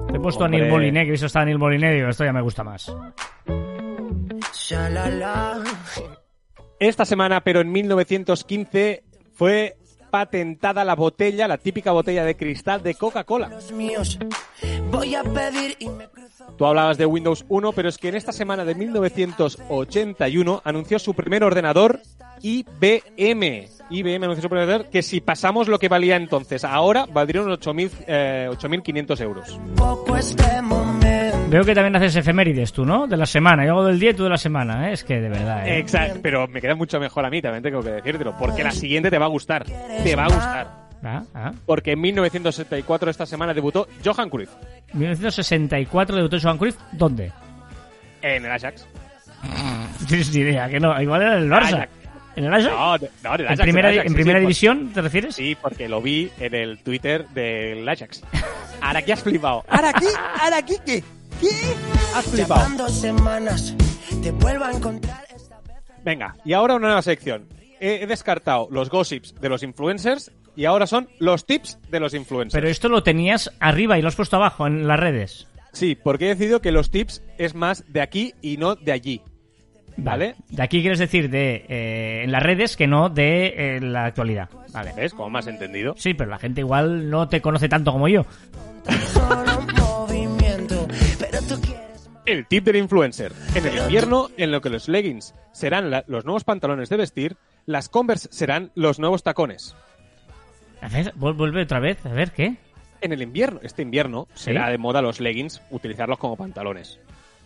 [0.08, 0.60] te he puesto a Hombre.
[0.60, 2.90] Neil Moliné, que he visto está Neil Moliné y digo, esto ya me gusta más.
[6.78, 9.76] Esta semana, pero en 1915, fue
[10.10, 13.50] patentada la botella, la típica botella de cristal de Coca-Cola.
[16.56, 21.14] Tú hablabas de Windows 1, pero es que en esta semana de 1981 anunció su
[21.14, 22.00] primer ordenador
[22.42, 23.68] IBM.
[23.90, 27.60] IBM anunció su primer ordenador que si pasamos lo que valía entonces, ahora valdría unos
[27.60, 29.58] 8.000, eh, 8.500 euros.
[31.50, 33.06] Veo que también haces efemérides tú, ¿no?
[33.06, 33.64] De la semana.
[33.64, 34.92] Yo hago del día y tú de la semana, ¿eh?
[34.92, 35.78] Es que de verdad, ¿eh?
[35.78, 39.10] Exacto, pero me queda mucho mejor a mí, también tengo que decírtelo, porque la siguiente
[39.10, 39.64] te va a gustar.
[39.64, 40.80] Te va a gustar.
[41.02, 41.52] Ah, ah.
[41.66, 44.50] Porque en 1974 esta semana debutó Johan Cruyff
[44.92, 46.76] 1964 debutó Johan Cruyff.
[46.92, 47.32] ¿Dónde?
[48.22, 48.86] en el Ajax.
[50.08, 51.00] Tienes ni idea, que no.
[51.00, 51.74] Igual era en el Barça.
[51.74, 51.92] Ajax.
[52.36, 52.70] ¿En el Ajax?
[52.70, 54.48] No, de- no, en el ¿En Ajax, primera, el Ajax, en sí, primera sí, por-
[54.48, 55.34] división te refieres?
[55.34, 58.22] Sí, porque lo vi en el Twitter del Ajax.
[58.82, 59.64] Ahora que has flipado.
[59.68, 60.06] ¿Ahora qué?
[60.42, 60.76] ¿Ahora qué?
[60.84, 61.02] ¿Qué?
[61.40, 61.48] ¿Qué?
[62.14, 62.60] Has Ya flipado.
[62.60, 63.74] van dos semanas.
[64.22, 65.76] Te vuelvo a encontrar esta vez.
[66.04, 67.46] Venga, y ahora una nueva sección.
[67.80, 72.12] He, he descartado los gossips de los influencers y ahora son los tips de los
[72.14, 72.52] influencers.
[72.52, 75.46] Pero esto lo tenías arriba y lo has puesto abajo en las redes.
[75.72, 79.22] Sí, porque he decidido que los tips es más de aquí y no de allí.
[79.96, 80.34] ¿Vale?
[80.48, 84.48] De aquí quieres decir de eh, en las redes que no de eh, la actualidad.
[84.72, 84.92] Vale.
[84.96, 85.12] ¿Ves?
[85.14, 85.94] Como más entendido.
[85.96, 88.24] Sí, pero la gente igual no te conoce tanto como yo.
[92.30, 93.32] El tip del influencer.
[93.54, 97.36] En el invierno, en lo que los leggings serán la- los nuevos pantalones de vestir,
[97.66, 99.74] las Converse serán los nuevos tacones.
[100.80, 102.04] A ver, vuel- vuelve otra vez.
[102.06, 102.56] A ver, ¿qué?
[103.00, 104.44] En el invierno, este invierno, Sí.
[104.44, 106.98] será de moda los leggings, utilizarlos como pantalones.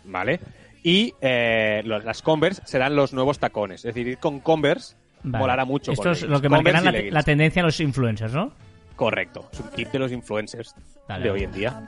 [0.04, 0.38] ¿Vale?
[0.82, 3.80] Y eh, los- las Converse serán los nuevos tacones.
[3.86, 5.40] Es decir, ir con Converse Vale.
[5.42, 5.92] molará mucho.
[5.92, 8.52] Esto es lo que marcará la, la tendencia a los influencers, ¿no?
[8.96, 9.48] Correcto.
[9.52, 10.74] Es un tip de los influencers
[11.08, 11.24] Dale.
[11.24, 11.82] de hoy en día.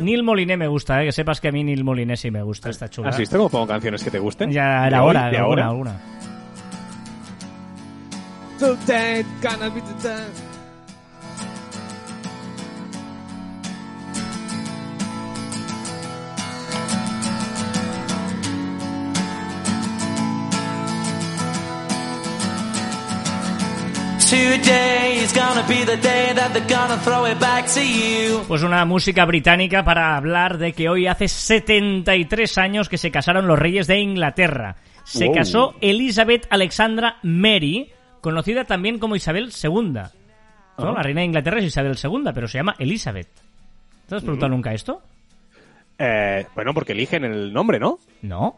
[0.00, 1.06] Neil Moliné me gusta, ¿eh?
[1.06, 3.10] que sepas que a mí Neil Moliné sí me gusta, esta chula.
[3.10, 4.50] ¿Has visto cómo pongo canciones que te gusten?
[4.50, 5.92] Ya De era hora, de alguna, ahora.
[5.92, 6.00] alguna.
[28.48, 33.46] Pues una música británica para hablar de que hoy hace 73 años que se casaron
[33.46, 34.76] los reyes de Inglaterra.
[35.04, 35.34] Se Wow.
[35.34, 37.90] casó Elizabeth Alexandra Mary,
[38.22, 39.92] conocida también como Isabel II.
[39.92, 40.08] ¿no?
[40.78, 40.92] Ah.
[40.96, 43.28] La reina de Inglaterra es Isabel II, pero se llama Elizabeth.
[44.08, 45.02] ¿Te has preguntado nunca esto?
[45.98, 47.98] Eh, bueno, porque eligen el nombre, ¿no?
[48.22, 48.56] No.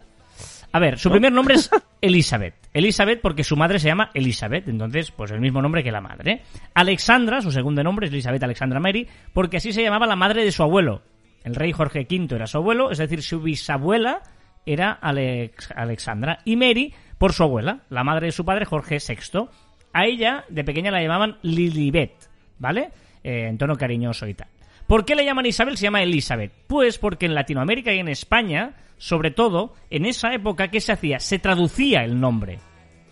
[0.75, 1.71] A ver, su primer nombre es
[2.01, 2.55] Elizabeth.
[2.73, 6.43] Elizabeth porque su madre se llama Elizabeth, entonces pues el mismo nombre que la madre.
[6.75, 10.51] Alexandra, su segundo nombre es Elizabeth Alexandra Mary, porque así se llamaba la madre de
[10.51, 11.03] su abuelo.
[11.45, 14.23] El rey Jorge V era su abuelo, es decir, su bisabuela
[14.67, 19.47] era Alex- Alexandra y Mary por su abuela, la madre de su padre Jorge VI.
[19.93, 22.15] A ella de pequeña la llamaban Lilibet,
[22.59, 22.91] ¿vale?
[23.23, 24.49] Eh, en tono cariñoso y tal.
[24.95, 25.77] ¿Por qué le llaman Isabel?
[25.77, 26.53] Se llama Elizabeth.
[26.69, 31.19] Pues porque en Latinoamérica y en España, sobre todo, en esa época, ¿qué se hacía?
[31.19, 32.61] Se traducía el nombre.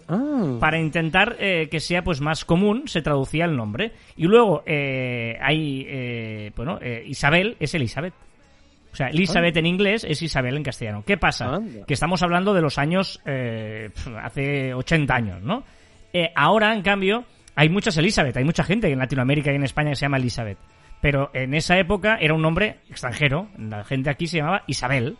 [0.06, 0.58] Ah.
[0.60, 3.94] Para intentar eh, que sea pues más común, se traducía el nombre.
[4.16, 8.14] Y luego eh, hay, eh, bueno, eh, Isabel es Elizabeth.
[8.92, 11.02] O sea, Elizabeth en inglés es Isabel en castellano.
[11.04, 11.58] ¿Qué pasa?
[11.84, 13.90] Que estamos hablando de los años, eh,
[14.22, 15.64] hace 80 años, ¿no?
[16.12, 17.24] Eh, ahora, en cambio,
[17.56, 20.58] hay muchas Elizabeth, hay mucha gente en Latinoamérica y en España que se llama Elizabeth.
[21.02, 23.48] Pero en esa época era un nombre extranjero.
[23.58, 25.18] La gente aquí se llamaba Isabel,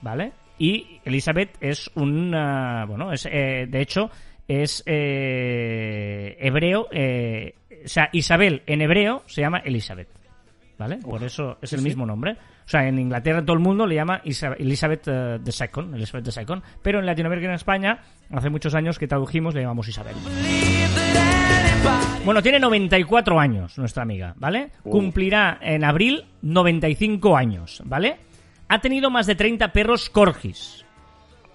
[0.00, 0.32] ¿vale?
[0.58, 4.10] Y Elizabeth es una, bueno, es, eh, de hecho,
[4.48, 7.54] es eh, hebreo, eh,
[7.84, 10.08] o sea, Isabel en hebreo se llama Elizabeth,
[10.78, 10.96] ¿vale?
[10.96, 12.32] Por eso es el mismo nombre.
[12.32, 16.98] O sea, en Inglaterra todo el mundo le llama Elizabeth eh, II, Elizabeth II, pero
[16.98, 17.98] en Latinoamérica y en España,
[18.30, 20.16] hace muchos años que tradujimos, le llamamos Isabel.
[22.24, 24.70] Bueno, tiene 94 años nuestra amiga, ¿vale?
[24.82, 28.18] Cumplirá en abril 95 años, ¿vale?
[28.68, 30.84] Ha tenido más de 30 perros corgis,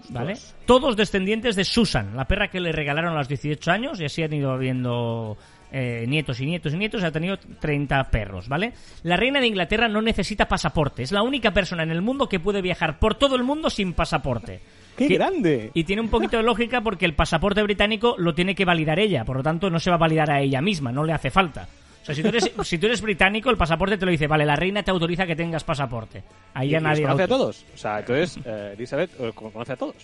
[0.09, 0.33] ¿vale?
[0.65, 4.23] Todos descendientes de Susan, la perra que le regalaron a los 18 años y así
[4.23, 5.37] han ido habiendo
[5.73, 8.73] eh, nietos y nietos y nietos, ha tenido 30 perros, ¿vale?
[9.01, 12.39] La reina de Inglaterra no necesita pasaporte, es la única persona en el mundo que
[12.39, 14.61] puede viajar por todo el mundo sin pasaporte.
[14.97, 15.71] ¡Qué Que- grande!
[15.73, 19.25] Y tiene un poquito de lógica porque el pasaporte británico lo tiene que validar ella,
[19.25, 21.67] por lo tanto no se va a validar a ella misma, no le hace falta.
[22.03, 24.45] O sea, si tú eres, si tú eres británico, el pasaporte te lo dice, vale,
[24.45, 26.23] la reina te autoriza que tengas pasaporte.
[26.53, 27.65] Ahí ¿Y ya nadie conoce a todos?
[27.73, 29.95] O sea, entonces eh, Elizabeth eh, conoce a todos.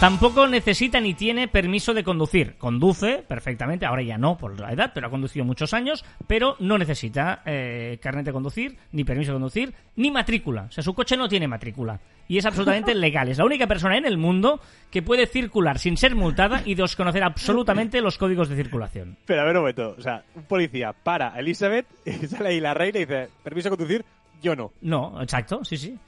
[0.00, 2.56] Tampoco necesita ni tiene permiso de conducir.
[2.56, 6.78] Conduce perfectamente, ahora ya no por la edad, pero ha conducido muchos años, pero no
[6.78, 10.62] necesita eh, carnet de conducir, ni permiso de conducir, ni matrícula.
[10.70, 12.00] O sea, su coche no tiene matrícula.
[12.28, 13.28] Y es absolutamente legal.
[13.28, 14.58] Es la única persona en el mundo
[14.90, 19.18] que puede circular sin ser multada y desconocer absolutamente los códigos de circulación.
[19.26, 22.60] Pero a ver un momento, o sea, un policía para a Elizabeth y sale ahí
[22.60, 24.04] la reina y dice, permiso de conducir,
[24.40, 24.72] yo no.
[24.80, 25.98] No, exacto, sí, sí.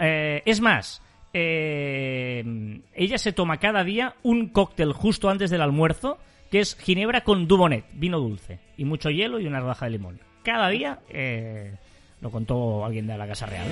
[0.00, 1.00] Eh, es más,
[1.32, 6.18] eh, ella se toma cada día un cóctel justo antes del almuerzo,
[6.50, 10.20] que es ginebra con dubonet, vino dulce, y mucho hielo y una rodaja de limón.
[10.42, 11.74] Cada día, eh,
[12.20, 13.66] lo contó alguien de la Casa Real.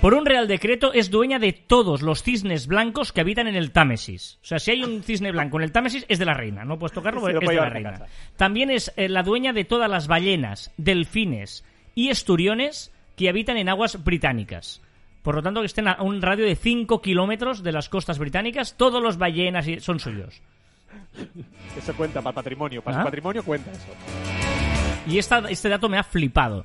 [0.00, 3.72] Por un real decreto es dueña de todos los cisnes blancos que habitan en el
[3.72, 4.38] Támesis.
[4.42, 6.78] O sea, si hay un cisne blanco en el Támesis es de la reina, no
[6.78, 7.90] puedes tocarlo porque es de la reina.
[7.92, 8.06] casa.
[8.36, 11.64] También es eh, la dueña de todas las ballenas, delfines
[11.94, 14.82] y esturiones que habitan en aguas británicas.
[15.26, 18.76] Por lo tanto, que estén a un radio de 5 kilómetros de las costas británicas,
[18.76, 20.40] todos los ballenas son suyos.
[21.76, 23.00] Eso cuenta para patrimonio, para Ah.
[23.00, 23.88] su patrimonio cuenta eso.
[25.04, 26.64] Y esta- este dato me ha flipado.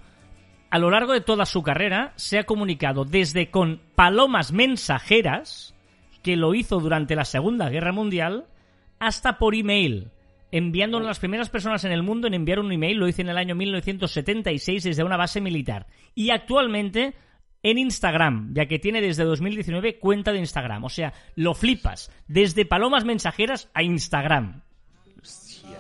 [0.70, 5.74] A lo largo de toda su carrera se ha comunicado desde con palomas mensajeras,
[6.22, 8.46] que lo hizo durante la Segunda Guerra Mundial,
[9.00, 10.10] hasta por email.
[10.52, 13.30] Enviando a las primeras personas en el mundo en enviar un email, lo hizo en
[13.30, 15.88] el año 1976 desde una base militar.
[16.14, 17.16] Y actualmente
[17.64, 20.84] en Instagram, ya que tiene desde 2019 cuenta de Instagram.
[20.84, 22.12] O sea, lo flipas.
[22.28, 24.62] Desde palomas mensajeras a Instagram.
[25.22, 25.78] Hostia.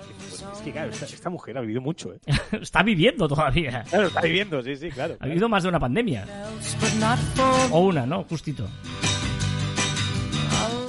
[0.54, 2.20] Es que claro, esta, esta mujer ha vivido mucho, ¿eh?
[2.62, 3.84] Está viviendo todavía.
[3.90, 5.18] Claro, está viviendo, sí, sí, claro.
[5.20, 6.26] Ha habido más de una pandemia.
[7.72, 8.24] O una, ¿no?
[8.24, 8.68] Justito.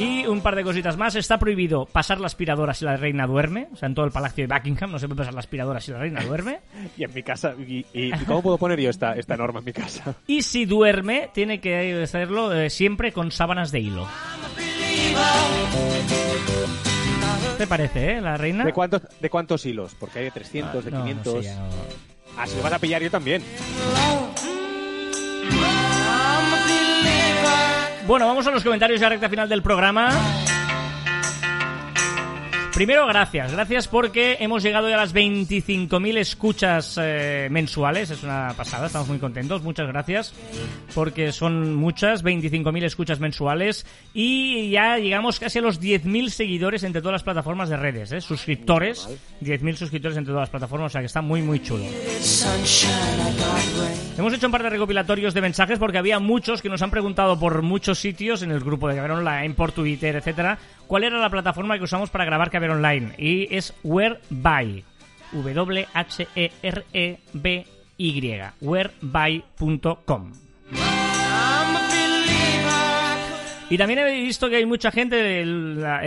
[0.03, 1.15] Y un par de cositas más.
[1.15, 3.69] Está prohibido pasar la aspiradora si la reina duerme.
[3.73, 5.93] O sea, en todo el palacio de Buckingham no se puede pasar la aspiradora si
[5.93, 6.61] la reina duerme.
[6.97, 9.65] Y en mi casa, y, y- ¿y cómo puedo poner yo esta, esta norma en
[9.67, 10.15] mi casa?
[10.27, 14.07] Y si duerme, tiene que hacerlo eh, siempre con sábanas de hilo.
[17.59, 18.21] ¿Te parece, eh?
[18.21, 18.65] La reina.
[18.65, 19.95] ¿De cuántos, ¿De cuántos hilos?
[19.99, 21.33] Porque hay de 300, de No, no 500.
[21.35, 21.69] sé, ya no-
[22.37, 23.43] Ah, si lo vas a pillar yo también.
[28.07, 30.11] Bueno, vamos a los comentarios ya recta final del programa.
[32.75, 33.53] Primero, gracias.
[33.53, 38.11] Gracias porque hemos llegado ya a las 25.000 escuchas eh, mensuales.
[38.11, 39.63] Es una pasada, estamos muy contentos.
[39.63, 40.33] Muchas gracias
[40.95, 43.85] porque son muchas, 25.000 escuchas mensuales.
[44.15, 48.11] Y ya llegamos casi a los 10.000 seguidores entre todas las plataformas de redes.
[48.13, 48.23] ¿eh?
[48.23, 49.07] Suscriptores,
[49.43, 50.87] 10.000 suscriptores entre todas las plataformas.
[50.87, 51.85] O sea que está muy, muy chulo.
[54.17, 57.39] Hemos hecho un par de recopilatorios de mensajes porque había muchos que nos han preguntado
[57.39, 60.59] por muchos sitios en el grupo de Caber Online, por Twitter, etcétera,
[60.93, 64.85] cuál era la plataforma que usamos para grabar Caber Online y es Whereby.
[66.37, 66.53] E
[66.93, 67.67] E B
[67.97, 68.41] Y.
[68.61, 70.33] Whereby.com.
[73.71, 76.05] Y también he visto que hay mucha gente en la-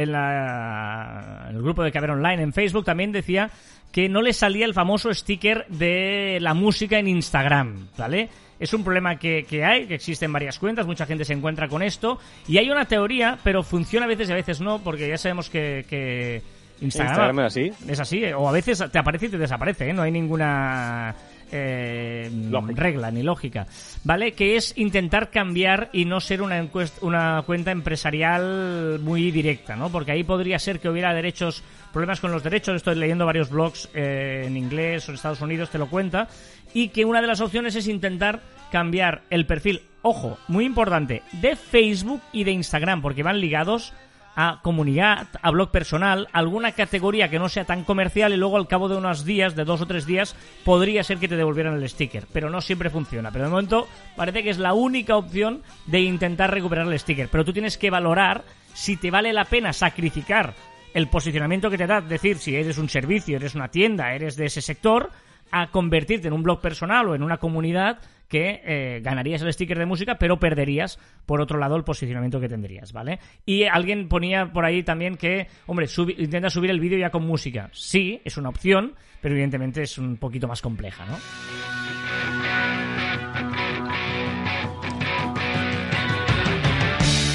[1.50, 3.50] en el grupo de Caber Online en Facebook también decía
[3.92, 8.30] que no le salía el famoso sticker de la música en Instagram, ¿vale?
[8.60, 11.82] Es un problema que, que hay, que existen varias cuentas, mucha gente se encuentra con
[11.84, 15.18] esto y hay una teoría, pero funciona a veces y a veces no, porque ya
[15.18, 16.41] sabemos que, que
[16.80, 17.72] Instagram, Instagram es así.
[17.91, 19.93] es así, eh, o a veces te aparece y te desaparece, ¿eh?
[19.93, 21.16] no hay ninguna
[21.51, 22.30] eh,
[22.76, 23.68] regla ni lógica,
[24.03, 24.34] ¿vale?
[24.34, 29.89] Que es intentar cambiar y no ser una, encuest- una cuenta empresarial muy directa, ¿no?
[29.89, 33.89] Porque ahí podría ser que hubiera derechos, problemas con los derechos, estoy leyendo varios blogs
[33.93, 36.28] eh, en inglés o en Estados Unidos, te lo cuenta,
[36.76, 41.55] y que una de las opciones es intentar cambiar el perfil, ojo, muy importante, de
[41.55, 43.93] Facebook y de Instagram, porque van ligados
[44.36, 48.67] a comunidad, a blog personal, alguna categoría que no sea tan comercial y luego al
[48.67, 51.88] cabo de unos días, de dos o tres días, podría ser que te devolvieran el
[51.88, 52.28] sticker.
[52.34, 53.32] Pero no siempre funciona.
[53.32, 57.30] Pero de momento parece que es la única opción de intentar recuperar el sticker.
[57.30, 60.53] Pero tú tienes que valorar si te vale la pena sacrificar
[60.93, 64.47] el posicionamiento que te da, decir, si eres un servicio, eres una tienda, eres de
[64.47, 65.11] ese sector,
[65.56, 69.80] a convertirte en un blog personal o en una comunidad que eh, ganarías el sticker
[69.80, 73.20] de música, pero perderías, por otro lado, el posicionamiento que tendrías, ¿vale?
[73.45, 75.88] Y alguien ponía por ahí también que, hombre,
[76.18, 77.70] intenta subir el vídeo ya con música.
[77.72, 81.16] Sí, es una opción, pero evidentemente es un poquito más compleja, ¿no?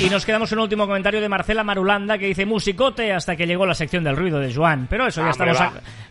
[0.03, 3.47] Y nos quedamos en un último comentario de Marcela Marulanda que dice musicote hasta que
[3.47, 4.87] llegó la sección del ruido de Joan.
[4.89, 5.59] Pero eso ya Ah, estamos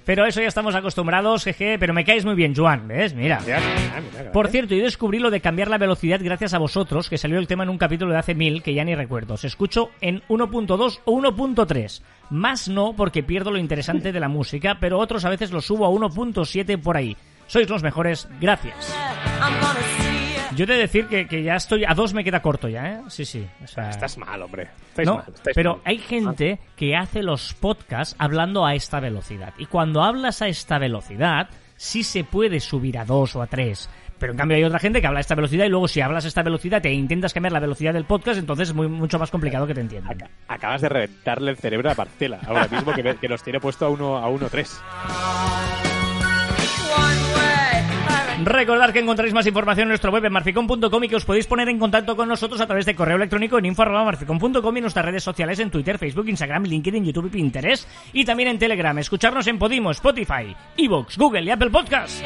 [0.06, 3.16] pero eso ya estamos acostumbrados, jeje, pero me caes muy bien, Joan, ¿ves?
[3.16, 3.40] Mira.
[3.48, 7.18] Ya, mira, Por cierto, yo descubrí lo de cambiar la velocidad gracias a vosotros, que
[7.18, 9.38] salió el tema en un capítulo de hace mil, que ya ni recuerdo.
[9.38, 12.02] Se escucho en 1.2 o 1.3.
[12.30, 15.86] Más no, porque pierdo lo interesante de la música, pero otros a veces lo subo
[15.88, 17.18] a 1.7 por ahí.
[17.48, 18.96] Sois los mejores, gracias.
[20.56, 23.00] Yo he de decir que, que ya estoy, a dos me queda corto ya, ¿eh?
[23.08, 23.48] Sí, sí.
[23.64, 24.68] o sea- Estás mal, hombre.
[24.90, 25.82] Estáis no, mal, estáis pero mal.
[25.86, 29.54] hay gente que hace los podcasts hablando a esta velocidad.
[29.58, 33.90] Y cuando hablas a esta velocidad, sí se puede subir a 2 o a 3.
[34.18, 36.26] Pero en cambio hay otra gente que habla a esta velocidad y luego si hablas
[36.26, 39.32] a esta velocidad e intentas cambiar la velocidad del podcast, entonces es muy, mucho más
[39.32, 40.12] complicado que te entiendan.
[40.14, 43.86] Aca- Acabas de reventarle el cerebro a Marcela, ahora mismo que, que nos tiene puesto
[43.86, 45.89] a 1 a 1.3.
[48.44, 51.68] Recordad que encontráis más información en nuestro web en marficon.com y que os podéis poner
[51.68, 55.24] en contacto con nosotros a través de correo electrónico en info.marficon.com y en nuestras redes
[55.24, 58.98] sociales en Twitter, Facebook, Instagram, LinkedIn, YouTube y Pinterest y también en Telegram.
[58.98, 62.24] Escucharnos en Podimo, Spotify, Evox, Google y Apple Podcasts.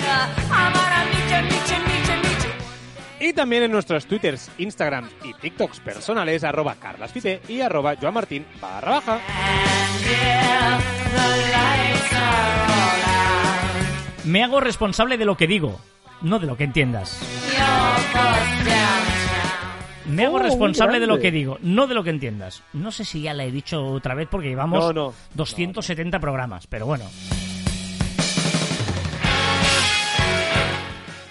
[3.20, 8.92] Y también en nuestros twitters, Instagram y TikToks personales, arroba carlasfite y arroba joanmartin barra
[8.92, 9.20] baja.
[14.26, 15.80] Me hago responsable de lo que digo,
[16.24, 17.20] no de lo que entiendas.
[20.06, 22.62] Me hago Oh, responsable de lo que digo, no de lo que entiendas.
[22.74, 25.14] No sé si ya la he dicho otra vez porque llevamos No, no.
[25.36, 27.06] 270 programas, pero bueno.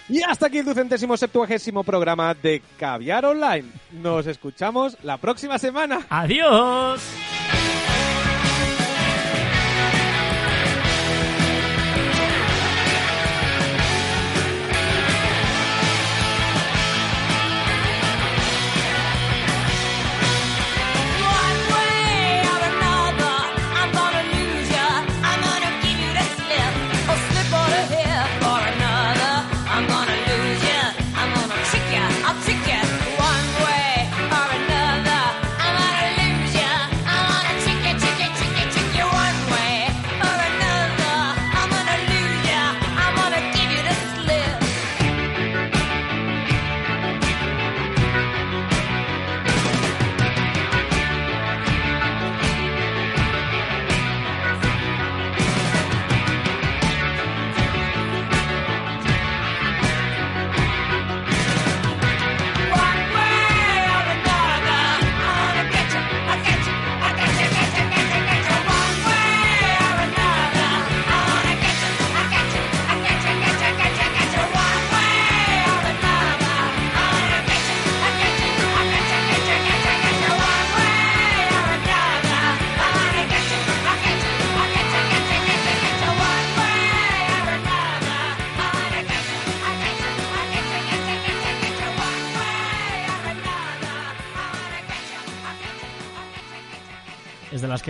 [0.09, 3.65] Y hasta aquí el ducentésimo septuagésimo programa de Caviar Online.
[3.93, 6.01] Nos escuchamos la próxima semana.
[6.11, 7.01] ¡Adiós!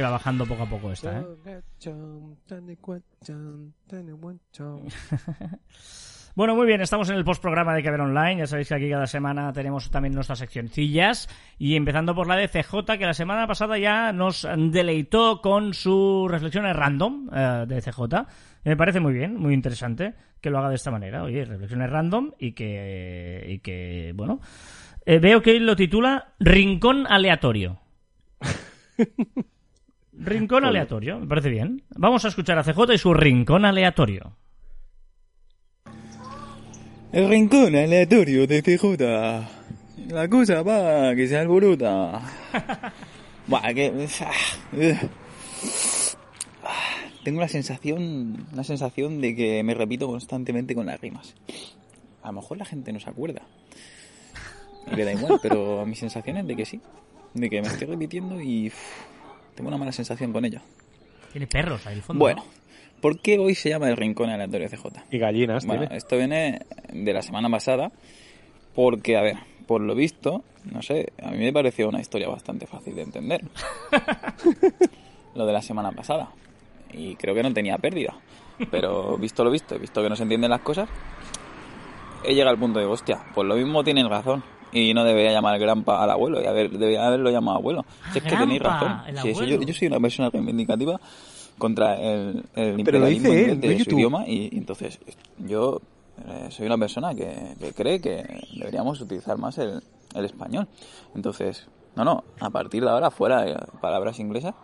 [0.02, 1.24] Que va bajando poco a poco esta, ¿eh?
[6.34, 8.38] Bueno, muy bien, estamos en el postprograma de Caber Online.
[8.38, 11.28] Ya sabéis que aquí cada semana tenemos también nuestras seccioncillas.
[11.58, 16.28] Y empezando por la de CJ, que la semana pasada ya nos deleitó con sus
[16.30, 18.00] reflexiones random eh, de CJ.
[18.64, 21.22] Me parece muy bien, muy interesante que lo haga de esta manera.
[21.22, 24.40] Oye, reflexiones random y que, y que bueno.
[25.04, 27.78] Eh, veo que lo titula Rincón Aleatorio.
[30.24, 31.82] Rincón aleatorio, me parece bien.
[31.96, 34.36] Vamos a escuchar a CJ y su rincón aleatorio.
[37.12, 40.12] El rincón aleatorio de CJ.
[40.12, 42.22] La cosa va que se alborota.
[43.48, 44.06] Buah, que...
[46.62, 46.70] ah,
[47.24, 51.34] Tengo la sensación, la sensación de que me repito constantemente con las rimas.
[52.22, 53.42] A lo mejor la gente no se acuerda.
[54.94, 56.80] Le da igual, pero mi sensación es de que sí.
[57.34, 58.72] De que me estoy repitiendo y
[59.54, 60.60] tengo una mala sensación con ello.
[61.32, 62.18] Tiene perros ahí al fondo.
[62.20, 62.44] Bueno,
[63.00, 64.86] ¿por qué hoy se llama el rincón aleatorio de CJ?
[65.10, 65.96] Y gallinas, Bueno, tiene.
[65.96, 66.60] esto viene
[66.92, 67.90] de la semana pasada,
[68.74, 69.36] porque, a ver,
[69.66, 73.42] por lo visto, no sé, a mí me pareció una historia bastante fácil de entender.
[75.34, 76.30] lo de la semana pasada.
[76.92, 78.14] Y creo que no tenía pérdida.
[78.70, 80.88] Pero visto lo visto, visto que no se entienden las cosas,
[82.24, 84.44] he llegado al punto de, hostia, pues lo mismo tienen razón.
[84.72, 87.84] Y no debería llamar granpa al abuelo, y haber, debería haberlo llamado abuelo.
[88.12, 89.02] Si es que tenéis razón.
[89.22, 90.98] Sí, sí, yo, soy una persona reivindicativa
[91.58, 93.98] contra el, el Pero lo imperialismo dice él, de, no su YouTube.
[93.98, 94.98] idioma y, y entonces
[95.38, 95.80] yo
[96.26, 98.24] eh, soy una persona que, que cree que
[98.56, 99.82] deberíamos utilizar más el,
[100.14, 100.66] el español.
[101.14, 104.54] Entonces, No, no, a partir de ahora fuera de palabras inglesas.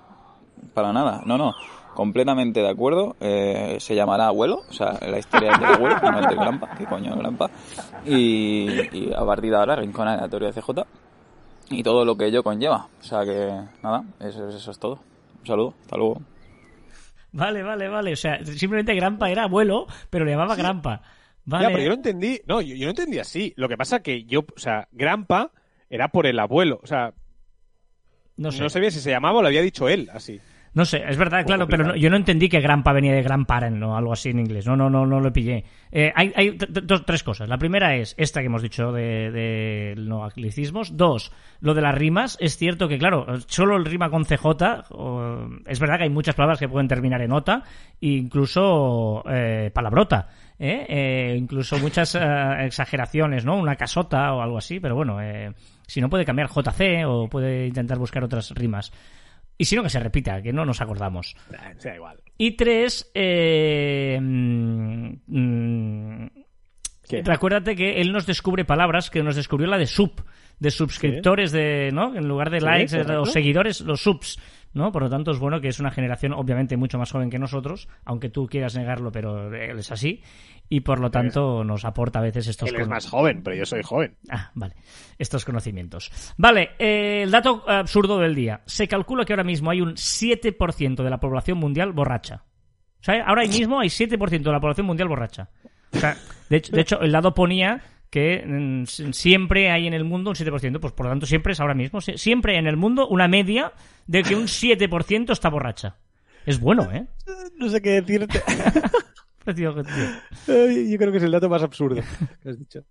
[0.75, 1.55] Para nada, no, no.
[1.95, 3.17] Completamente de acuerdo.
[3.21, 6.75] eh, se llamará abuelo, o sea, la historia es del abuelo, no es del grampa.
[6.77, 7.51] ¿Qué coño el grampa?
[8.07, 10.71] Y, y a partir de ahora, rincón aleatorio de CJ.
[11.71, 12.89] Y todo lo que ello conlleva.
[13.01, 15.01] O sea que, nada, eso, eso es todo.
[15.41, 16.23] Un saludo, hasta luego.
[17.33, 18.13] Vale, vale, vale.
[18.13, 21.03] O sea, simplemente Grampa era abuelo, pero le llamaba Grampa.
[21.45, 21.65] Vale.
[21.65, 22.41] Ya, pero yo no entendí.
[22.47, 23.53] No, yo, yo no entendí así.
[23.57, 25.51] Lo que pasa que yo, o sea, Grampa
[25.91, 26.81] era por el abuelo.
[26.83, 27.13] O sea,
[28.37, 28.63] no sé.
[28.63, 30.41] no sabía si se llamaba o lo había dicho él así.
[30.75, 33.83] No sé, es verdad, claro, pero no- yo no entendí que Grampa venía de Grandparent
[33.83, 34.67] o algo así en inglés.
[34.67, 35.65] No, no, no, no lo pillé.
[35.91, 37.49] Eh, hay hay dos, tres cosas.
[37.49, 40.97] La primera es esta que hemos dicho de, de no anglicismos.
[40.97, 42.37] Dos, lo de las rimas.
[42.41, 44.85] Es cierto que, claro, solo el rima con CJ.
[44.91, 47.63] o- es verdad que hay muchas palabras que pueden terminar en OTA,
[48.29, 50.29] incluso eh, palabrota.
[50.59, 50.85] ¿eh?
[50.89, 52.21] Eh, incluso muchas eh,
[52.65, 53.57] exageraciones, ¿no?
[53.57, 55.53] Una casota o algo así, pero bueno, eh,
[55.87, 58.93] si no puede cambiar JC o puede intentar buscar otras rimas.
[59.59, 61.35] Y si no, que se repita, que no nos acordamos.
[61.59, 62.23] Ah, sea igual.
[62.39, 66.27] Y tres, eh, mm, mm,
[67.09, 67.23] ¿Qué?
[67.23, 70.23] recuérdate que él nos descubre palabras que nos descubrió la de sub,
[70.61, 72.15] de suscriptores, de, ¿no?
[72.15, 73.23] En lugar de Sí, likes eh, correcto.
[73.23, 74.39] o seguidores, los subs,
[74.73, 74.93] ¿no?
[74.93, 77.89] Por lo tanto, es bueno que es una generación obviamente mucho más joven que nosotros,
[78.05, 80.23] aunque tú quieras negarlo, pero él es así.
[80.69, 83.65] Y por lo tanto nos aporta a veces estos Él es más joven, pero yo
[83.65, 84.17] soy joven.
[84.29, 84.75] Ah, vale.
[85.19, 86.11] Estos conocimientos.
[86.37, 88.61] Vale, eh, el dato absurdo del día.
[88.67, 92.45] Se calcula que ahora mismo hay un 7% de la población mundial borracha.
[93.01, 95.49] O sea, ahora mismo hay 7% de la población mundial borracha.
[95.93, 96.17] O sea,
[96.51, 100.37] de hecho, de hecho el dado ponía que mm, siempre hay en el mundo un
[100.37, 102.01] 7%, pues por lo tanto siempre es ahora mismo.
[102.01, 103.73] Sie- Siempre hay en el mundo una media
[104.07, 105.97] de que un 7% está borracha.
[106.47, 107.07] Es bueno, ¿eh?
[107.57, 108.41] No sé qué decirte.
[109.47, 112.03] Ay, Yo creo que es el dato más absurdo
[112.43, 112.85] que has dicho.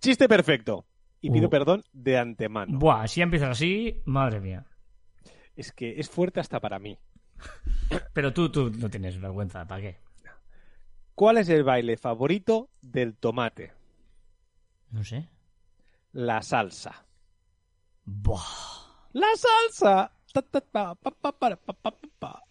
[0.00, 0.86] Chiste perfecto.
[1.20, 1.50] Y pido Uh.
[1.50, 2.78] perdón de antemano.
[2.78, 4.64] Buah, si empiezas así, madre mía.
[5.54, 6.98] Es que es fuerte hasta para mí.
[8.12, 9.96] Pero tú, tú no tienes vergüenza, ¿para qué?
[11.14, 13.72] ¿Cuál es el baile favorito del tomate?
[14.92, 15.28] No sé.
[16.12, 16.92] La salsa.
[18.04, 19.08] Buah.
[19.14, 20.12] ¡La salsa!
[20.32, 21.32] Ta, ta, pa, pa,
[22.18, 22.42] pa.